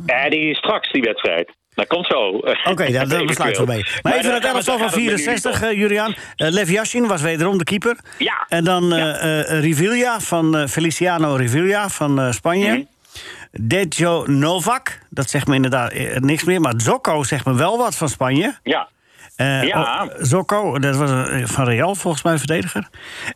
[0.05, 1.51] Ja, die is straks, die wedstrijd.
[1.73, 2.27] Dat komt zo.
[2.69, 3.85] Oké, daar daar besluiten we mee.
[4.01, 6.15] Maar even het elftal van 64, eh, Julian.
[6.35, 7.97] Eh, Lev Yashin was wederom de keeper.
[8.17, 8.45] Ja.
[8.49, 12.71] En dan eh eh, Rivilla van eh, Feliciano Rivilla van eh, Spanje.
[12.71, 12.81] Mhm.
[13.61, 16.61] Dejo Novak, dat zegt me inderdaad eh, niks meer.
[16.61, 18.57] Maar Zocco zegt me wel wat van Spanje.
[18.63, 18.87] Ja.
[19.35, 20.09] Eh, Ja.
[20.17, 22.87] Zocco, dat was eh, van Real volgens mij verdediger.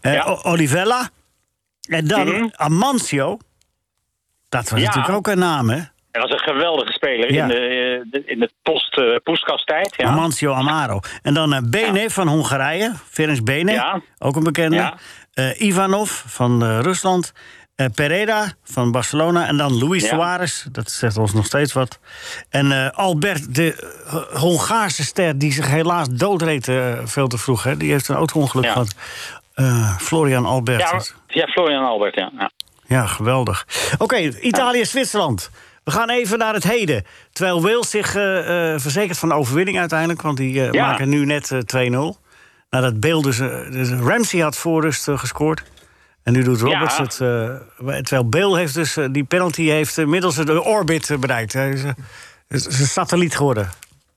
[0.02, 0.24] Ja.
[0.44, 1.10] Olivella.
[1.90, 2.48] En dan Mhm.
[2.56, 3.38] Amancio.
[4.50, 4.86] Dat was Ja.
[4.86, 5.80] natuurlijk ook een naam, hè?
[6.12, 7.42] Hij was een geweldige speler Ja.
[7.44, 9.94] in de, in de post, poestkasttijd.
[9.98, 10.06] Ja.
[10.08, 11.00] Amancio Amaro.
[11.22, 12.94] En dan Bene van Hongarije.
[13.10, 14.02] Ferenc Bene, Ja.
[14.18, 14.94] ook een bekende.
[15.58, 17.32] Ivanov van Rusland.
[17.78, 19.48] Eh Pereira van Barcelona.
[19.48, 20.08] En dan Luis Ja.
[20.08, 22.00] Suarez, dat zegt ons nog steeds wat.
[22.50, 23.74] En eh, Albert, de
[24.06, 25.38] eh, Hongaarse ster...
[25.38, 27.64] die zich helaas doodreed eh, veel te vroeg.
[27.64, 27.78] Hè.
[27.78, 28.72] Die heeft een auto-ongeluk Ja.
[28.72, 28.96] gehad.
[29.54, 30.80] Eh, Florian Albert.
[30.80, 32.32] Ja, ja, Florian Albert, ja.
[32.38, 32.52] ja.
[32.88, 33.68] Ja, geweldig.
[33.98, 35.50] Oké, Italië-Zwitserland.
[35.84, 37.06] We gaan even naar het heden.
[37.32, 38.12] Terwijl Wales zich
[38.82, 40.22] verzekert van de overwinning uiteindelijk...
[40.22, 42.26] want die maken nu net eh, 2-0.
[42.70, 45.64] Nadat Bale dus, eh, dus Ramsey had voor rust eh, gescoord.
[46.28, 47.04] En nu doet Roberts Ja.
[47.04, 47.20] het...
[47.22, 51.54] eh, terwijl Bale heeft dus, eh, die penalty heeft inmiddels de orbit eh, bereikt.
[51.54, 51.84] Hij is,
[52.50, 53.70] is, is een satelliet geworden.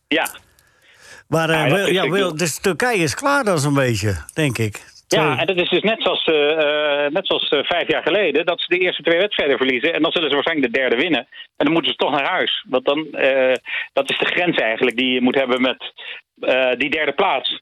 [0.09, 0.29] ja.
[1.29, 4.85] Maar eh, Ja, dus Turkije is klaar dan zo'n beetje, denk ik.
[5.09, 6.25] Ja, en dat is dus net zoals,
[7.13, 8.47] net zoals vijf jaar geleden...
[8.47, 9.95] dat ze de eerste twee wedstrijden verliezen...
[9.95, 11.27] en dan zullen ze waarschijnlijk de derde winnen.
[11.57, 12.65] En dan moeten ze toch naar huis.
[12.69, 13.07] Want dan,
[13.93, 15.93] dat is de grens eigenlijk die je moet hebben met
[16.79, 17.61] die derde plaats.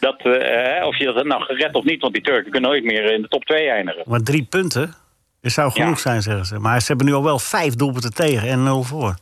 [0.00, 3.12] Dat, eh, of je dat nou gered of niet, want die Turken kunnen nooit meer
[3.12, 4.02] in de top 2 eindigen.
[4.06, 4.94] Maar drie punten,
[5.40, 6.00] dat zou genoeg Ja.
[6.00, 6.58] zijn, zeggen ze.
[6.58, 9.14] Maar ze hebben nu al wel vijf doelpunten tegen en nul voor.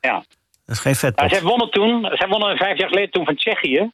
[0.00, 0.22] Ja.
[0.66, 1.30] Dat is geen Ja, vetpot.
[1.30, 3.90] zij wonnen toen, zij wonnen vijf jaar geleden toen van Tsjechië.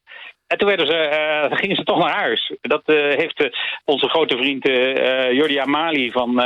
[0.47, 2.53] En toen werden ze, eh, gingen ze toch naar huis.
[2.61, 3.49] Dat eh, heeft
[3.85, 4.63] onze grote vriend
[5.37, 6.39] Jordi Amali van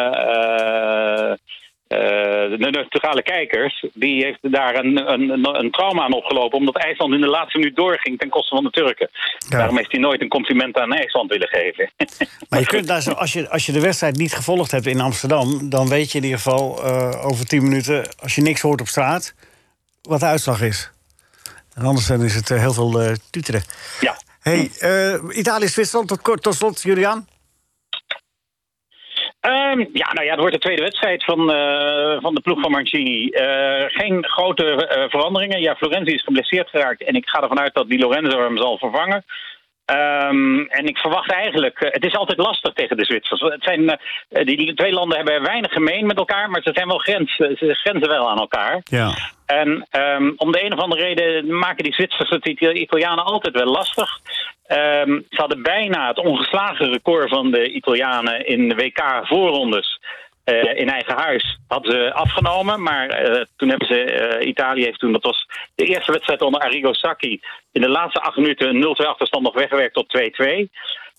[1.89, 3.85] de neutrale kijkers...
[3.93, 6.57] die heeft daar een, een, een, trauma aan opgelopen...
[6.57, 9.09] omdat IJsland in de laatste minuut doorging ten koste van de Turken.
[9.49, 11.89] Daarom heeft hij nooit een compliment aan IJsland willen geven.
[12.49, 15.01] Maar je kunt daar zo, als, je, als je de wedstrijd niet gevolgd hebt in
[15.01, 15.69] Amsterdam...
[15.69, 18.87] dan weet je in ieder geval eh, over tien minuten, als je niks hoort op
[18.87, 19.33] straat...
[20.01, 20.91] wat de uitslag is.
[21.73, 23.63] En anders dan is het eh, heel veel eh tuteren.
[23.99, 24.17] ja.
[24.39, 27.27] Hey, eh, Italië-Zwitserland, tot, kort, tot slot, Julian.
[29.39, 32.71] Ehm, ja, nou ja, het wordt de tweede wedstrijd van, eh, van de ploeg van
[32.71, 33.29] Mancini.
[33.29, 35.61] Eh, geen grote eh, veranderingen.
[35.61, 37.03] Ja, Florenzi is geblesseerd geraakt.
[37.03, 39.25] En ik ga ervan uit dat Di Lorenzo hem zal vervangen.
[39.85, 41.77] Ehm, en ik verwacht eigenlijk...
[41.79, 43.41] het is altijd lastig tegen de Zwitsers.
[43.41, 46.49] Het zijn, die twee landen hebben weinig gemeen met elkaar...
[46.49, 48.81] maar ze, zijn wel grens, ze grenzen wel aan elkaar.
[48.83, 49.13] Ja.
[49.45, 53.55] En ehm, om de een of andere reden maken die Zwitsers het Ita- Italianen altijd
[53.55, 54.19] wel lastig.
[54.69, 59.99] Ehm, ze hadden bijna het ongeslagen record van de Italianen in de WK-voorrondes.
[60.43, 62.81] eh, in eigen huis hadden ze afgenomen.
[62.81, 66.61] Maar eh, toen hebben ze, eh, Italië heeft toen, dat was de eerste wedstrijd onder
[66.61, 67.39] Arrigo Sacchi,
[67.71, 70.69] in de laatste acht minuten een 0-2 achterstand nog weggewerkt tot 2-2.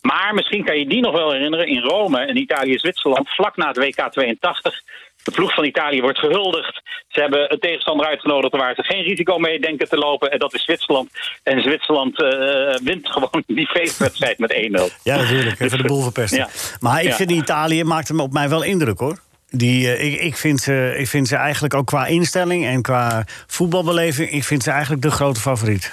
[0.02, 3.76] Maar misschien kan je die nog wel herinneren in Rome en Italië-Zwitserland, vlak na het
[3.76, 4.82] WK 82.
[5.22, 6.82] De ploeg van Italië wordt gehuldigd.
[7.08, 10.30] Ze hebben een tegenstander uitgenodigd waar ze geen risico mee denken te lopen.
[10.30, 11.10] En dat is Zwitserland.
[11.42, 15.02] En Zwitserland eh, wint gewoon die feestwedstrijd met 1-0.
[15.02, 15.60] Ja, natuurlijk.
[15.60, 16.38] Even de boel verpesten.
[16.38, 16.48] Ja.
[16.80, 17.14] Maar ik Ja.
[17.14, 19.18] vind Italië maakt hem op mij wel indruk, hoor.
[19.50, 23.24] Die, eh, ik, ik, vind ze, ik vind ze eigenlijk ook qua instelling en qua
[23.46, 24.30] voetbalbeleving...
[24.30, 25.92] ik vind ze eigenlijk de grote favoriet.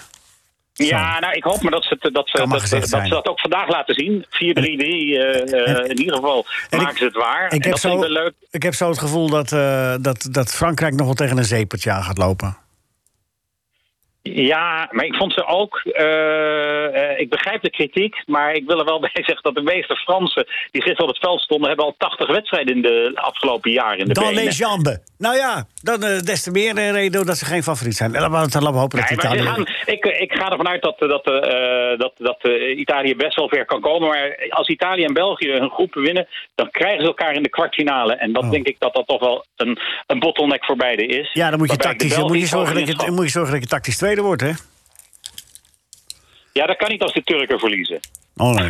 [0.85, 3.05] Ja, nou, ik hoop maar dat ze, dat, dat, dat, zijn.
[3.05, 4.25] ze dat ook vandaag laten zien.
[4.25, 7.45] 4-3-3, eh, eh, in ieder geval en maken ik- ze het waar.
[7.45, 8.33] Ik en heb, dat zo, leuk.
[8.51, 11.91] ik heb zo het gevoel dat, eh, dat, dat Frankrijk nog wel tegen een zeepertje
[11.91, 12.57] aan gaat lopen.
[14.21, 15.81] Ja, maar ik vond ze ook.
[17.19, 20.45] ik begrijp de kritiek, maar ik wil er wel bij zeggen dat de meeste Fransen
[20.71, 24.05] die gisteren op het veld stonden, hebben al 80 wedstrijden in de afgelopen jaren in
[24.07, 24.43] de Dan benen.
[24.43, 24.97] les jambes.
[25.17, 28.15] Nou ja, dan eh, des te meer eh, reden dat ze geen favoriet zijn.
[28.15, 29.41] En laten we hopen dat Nee, Italië...
[29.41, 33.49] gaan, ik, ik ga ervan uit dat, dat, eh, dat, dat eh, Italië best wel
[33.49, 34.07] ver kan komen.
[34.09, 38.15] Maar als Italië en België hun groepen winnen, dan krijgen ze elkaar in de kwartfinale.
[38.15, 38.51] En dat Oh.
[38.51, 41.29] denk ik dat dat toch wel een, een bottleneck voor beide is.
[41.33, 43.61] Ja, dan moet je, tactisch, dan moet, je zorgen dat je, moet je zorgen dat
[43.61, 44.51] je tactisch tweede wordt, hè?
[46.53, 47.99] Ja, dat kan niet als de Turken verliezen.
[48.37, 48.69] Oh nee.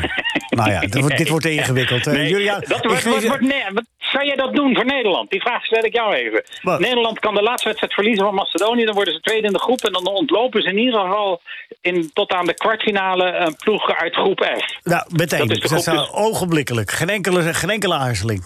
[0.49, 2.05] nou ja, dit wordt, dit wordt ingewikkeld.
[2.05, 2.11] hè.
[2.11, 4.75] Nee, Julian, dat ik wordt, geef wordt, je- wordt- nee, wat zou jij dat doen
[4.75, 5.29] voor Nederland?
[5.31, 6.43] Die vraag stel ik jou even.
[6.61, 6.79] Wat?
[6.79, 8.85] Nederland kan de laatste wedstrijd verliezen van Macedonië.
[8.85, 9.79] Dan worden ze tweede in de groep.
[9.81, 11.41] En dan ontlopen ze in ieder geval
[11.81, 14.83] in, tot aan de kwartfinale een ploeg uit groep F.
[14.83, 15.47] Nou, meteen.
[15.47, 16.91] Dat is Dat zou dus- ogenblikkelijk.
[16.91, 18.43] Geen enkele, geen enkele aarzeling.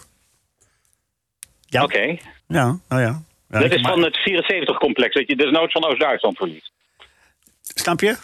[1.66, 1.84] Ja.
[1.84, 2.18] Oké.
[2.48, 3.22] Ja, nou ja.
[3.50, 5.14] Ja, Dat is maar- van het 74-complex.
[5.14, 6.72] Dat je desnoods van Oost-Duitsland verliest.
[7.62, 8.16] Snap je?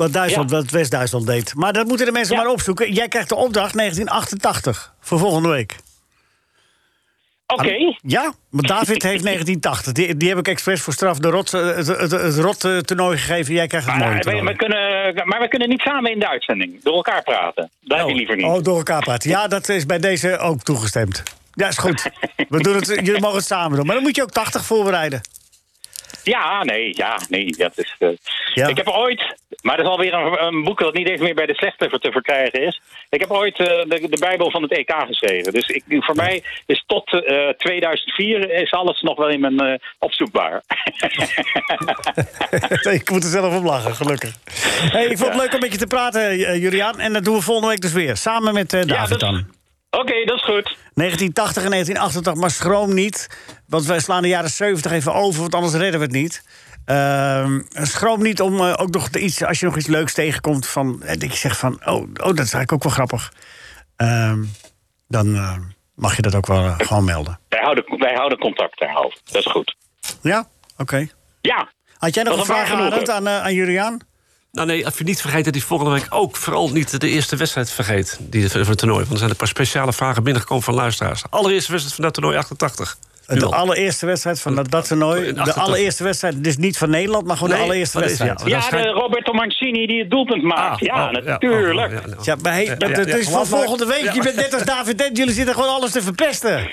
[0.00, 0.56] Wat Duitsland, Ja.
[0.56, 1.54] wat West-Duitsland deed.
[1.54, 2.42] Maar dat moeten de mensen Ja.
[2.42, 2.92] maar opzoeken.
[2.92, 5.76] Jij krijgt de opdracht 1988 voor volgende week.
[7.46, 7.94] Oké.
[8.02, 9.92] Ja, maar David heeft 1980.
[9.92, 12.78] Die, die heb ik expres voor straf de rot, eh, het, het, het rot eh,
[12.78, 13.54] toernooi gegeven.
[13.54, 14.44] Jij krijgt het mooie Maar, we, toernooi.
[14.44, 16.82] we kunnen, maar we kunnen niet samen in de uitzending.
[16.82, 17.70] Door elkaar praten.
[17.80, 18.44] Dat heb je liever niet.
[18.44, 19.30] Oh, door elkaar praten.
[19.30, 21.22] Ja, dat is bij deze ook toegestemd.
[21.54, 22.10] Ja, is goed.
[22.48, 23.86] We doen het, jullie mogen het samen doen.
[23.86, 25.20] Maar dan moet je ook 80 voorbereiden.
[26.22, 27.46] Ja, nee, ja, nee.
[27.56, 28.08] Dat is, eh,
[28.54, 28.66] Ja.
[28.68, 31.46] Ik heb ooit, maar dat is alweer een, een boek dat niet eens meer bij
[31.46, 32.80] de slechte te verkrijgen is.
[33.08, 35.52] Ik heb ooit eh, de, de Bijbel van het EK geschreven.
[35.52, 39.78] Dus ik, voor mij is tot eh, 2004 is alles nog wel in mijn eh,
[39.98, 40.62] opzoekbaar.
[43.00, 44.34] ik moet er zelf om lachen, gelukkig.
[44.92, 47.00] Hey, ik vond het leuk om met je te praten, Juliaan.
[47.00, 48.16] En dat doen we volgende week dus weer.
[48.16, 49.59] Samen met eh, David dat dan.
[49.90, 50.76] Oké, dat is goed.
[50.94, 53.26] 1980 en 1988, maar schroom niet.
[53.66, 56.42] Want wij slaan de jaren 70 even over, want anders redden we het niet.
[56.84, 61.02] Ehm, schroom niet om eh, ook nog iets, als je nog iets leuks tegenkomt van.
[61.02, 63.32] eh, dat je zegt van, oh, oh dat is eigenlijk ook wel grappig.
[63.96, 64.44] Ehm,
[65.08, 65.56] dan eh,
[65.94, 67.38] mag je dat ook wel eh, gewoon melden.
[67.48, 69.18] Wij houden, wij houden contact daarover.
[69.24, 69.76] Dat is goed.
[70.22, 70.46] Ja?
[70.76, 71.06] Oké.
[71.40, 72.72] Ja, Had jij nog een vraag.
[72.72, 73.98] Arend, aan, eh, aan Juliaan?
[74.52, 77.70] Nou nee, even niet vergeten dat hij volgende week ook vooral niet de eerste wedstrijd
[77.70, 78.18] vergeet.
[78.20, 78.98] Die van het toernooi.
[79.00, 81.22] Want er zijn een paar speciale vragen binnengekomen van luisteraars.
[81.30, 82.96] Allereerste wedstrijd van dat toernooi 88.
[83.26, 83.54] Nu De al.
[83.54, 85.20] allereerste wedstrijd van dat, dat toernooi.
[85.20, 85.62] De 88.
[85.62, 88.50] allereerste wedstrijd, dus niet van Nederland, maar gewoon de allereerste van deze, wedstrijd.
[88.70, 88.76] ja.
[88.78, 90.72] ja de Roberto Mancini die het doelpunt maakt.
[90.72, 91.92] Ah, ja, oh, natuurlijk.
[91.92, 92.14] oh, ja.
[92.22, 93.46] Ja, maar hey, dat, dat ja, is maar.
[93.46, 94.12] volgende week.
[94.12, 96.58] Je bent net als David Dent, jullie zitten gewoon alles te verpesten.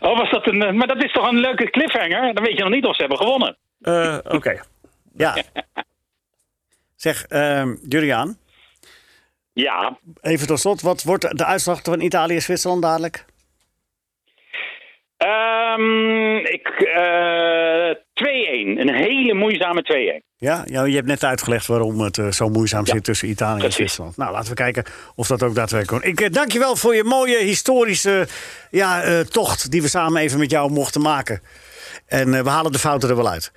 [0.00, 0.62] Oh, was dat een.
[0.62, 2.34] eh, Maar dat is toch een leuke cliffhanger?
[2.34, 3.56] Dan weet je nog niet of ze hebben gewonnen.
[3.80, 4.60] Eh, Oké.
[5.16, 5.36] Ja.
[7.04, 8.38] Zeg, ehm, Juliaan,
[9.52, 10.82] Ja, even tot slot.
[10.82, 13.24] Wat wordt de uitslag van Italië-Zwitserland dadelijk?
[15.16, 18.80] Ehm, ik, eh 2-1.
[18.80, 20.22] Een hele moeizame 2-1.
[20.36, 23.72] Ja, ja, je hebt net uitgelegd waarom het eh, zo moeizaam zit tussen Italië en.
[23.72, 24.16] Zwitserland.
[24.16, 24.84] Nou, laten we kijken
[25.14, 26.18] of dat ook daadwerkelijk komt.
[26.18, 28.26] Ik eh, dank je wel voor je mooie historische
[28.70, 29.70] ja, tocht...
[29.70, 31.42] die we samen even met jou mochten maken.
[32.06, 33.52] En we halen de fouten er wel uit.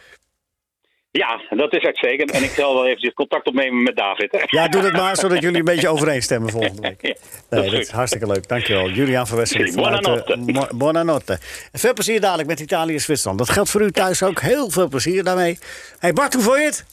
[1.12, 2.32] Ja, dat is uitstekend.
[2.32, 4.45] En ik zal wel eventjes contact opnemen met David.
[4.58, 7.01] Ja, doe dat maar, zodat jullie een beetje overeenstemmen volgende week.
[7.08, 7.14] Ja,
[7.49, 8.47] dat Nee, is dat is hartstikke leuk.
[8.47, 8.89] Dankjewel.
[8.89, 10.68] Juliaan van eh, Buonanotte.
[10.76, 11.39] Buonanotte.
[11.72, 13.39] Veel plezier dadelijk met Italië en Zwitserland.
[13.39, 14.39] Dat geldt voor u thuis ook.
[14.41, 15.58] Heel veel plezier daarmee.
[15.99, 16.86] Hey Bart, hoe vond je het?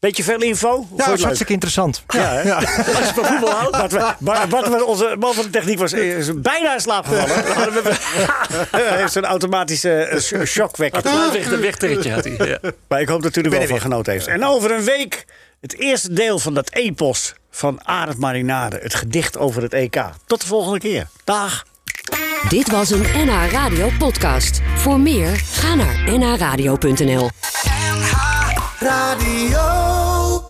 [0.00, 0.68] Beetje veel info?
[0.78, 2.02] Je Ja, dat het is hartstikke interessant.
[2.08, 2.54] Ja, hè?
[2.54, 3.98] Als je van voetbal houdt.
[4.18, 7.72] Bart, Bart, was onze man van de techniek was eh, is bijna in slaap gevallen.
[7.82, 7.94] We-
[8.70, 11.06] Hij heeft zo'n automatische eh, sh- shockwekker.
[11.06, 12.48] Een weg, een wegtrekje had hij.
[12.48, 12.58] Ja.
[12.88, 14.26] Maar ik hoop dat u er wel van genoten heeft.
[14.26, 15.24] En over een week
[15.60, 18.78] het eerste deel van dat epos van Arend Marinade.
[18.82, 20.02] Het gedicht over het EK.
[20.26, 21.06] Tot de volgende keer.
[21.24, 21.64] Dag.
[22.48, 24.60] Dit was een NH Radio podcast.
[24.76, 27.30] Voor meer, ga naar nhradio.nl.
[28.80, 30.19] Radio.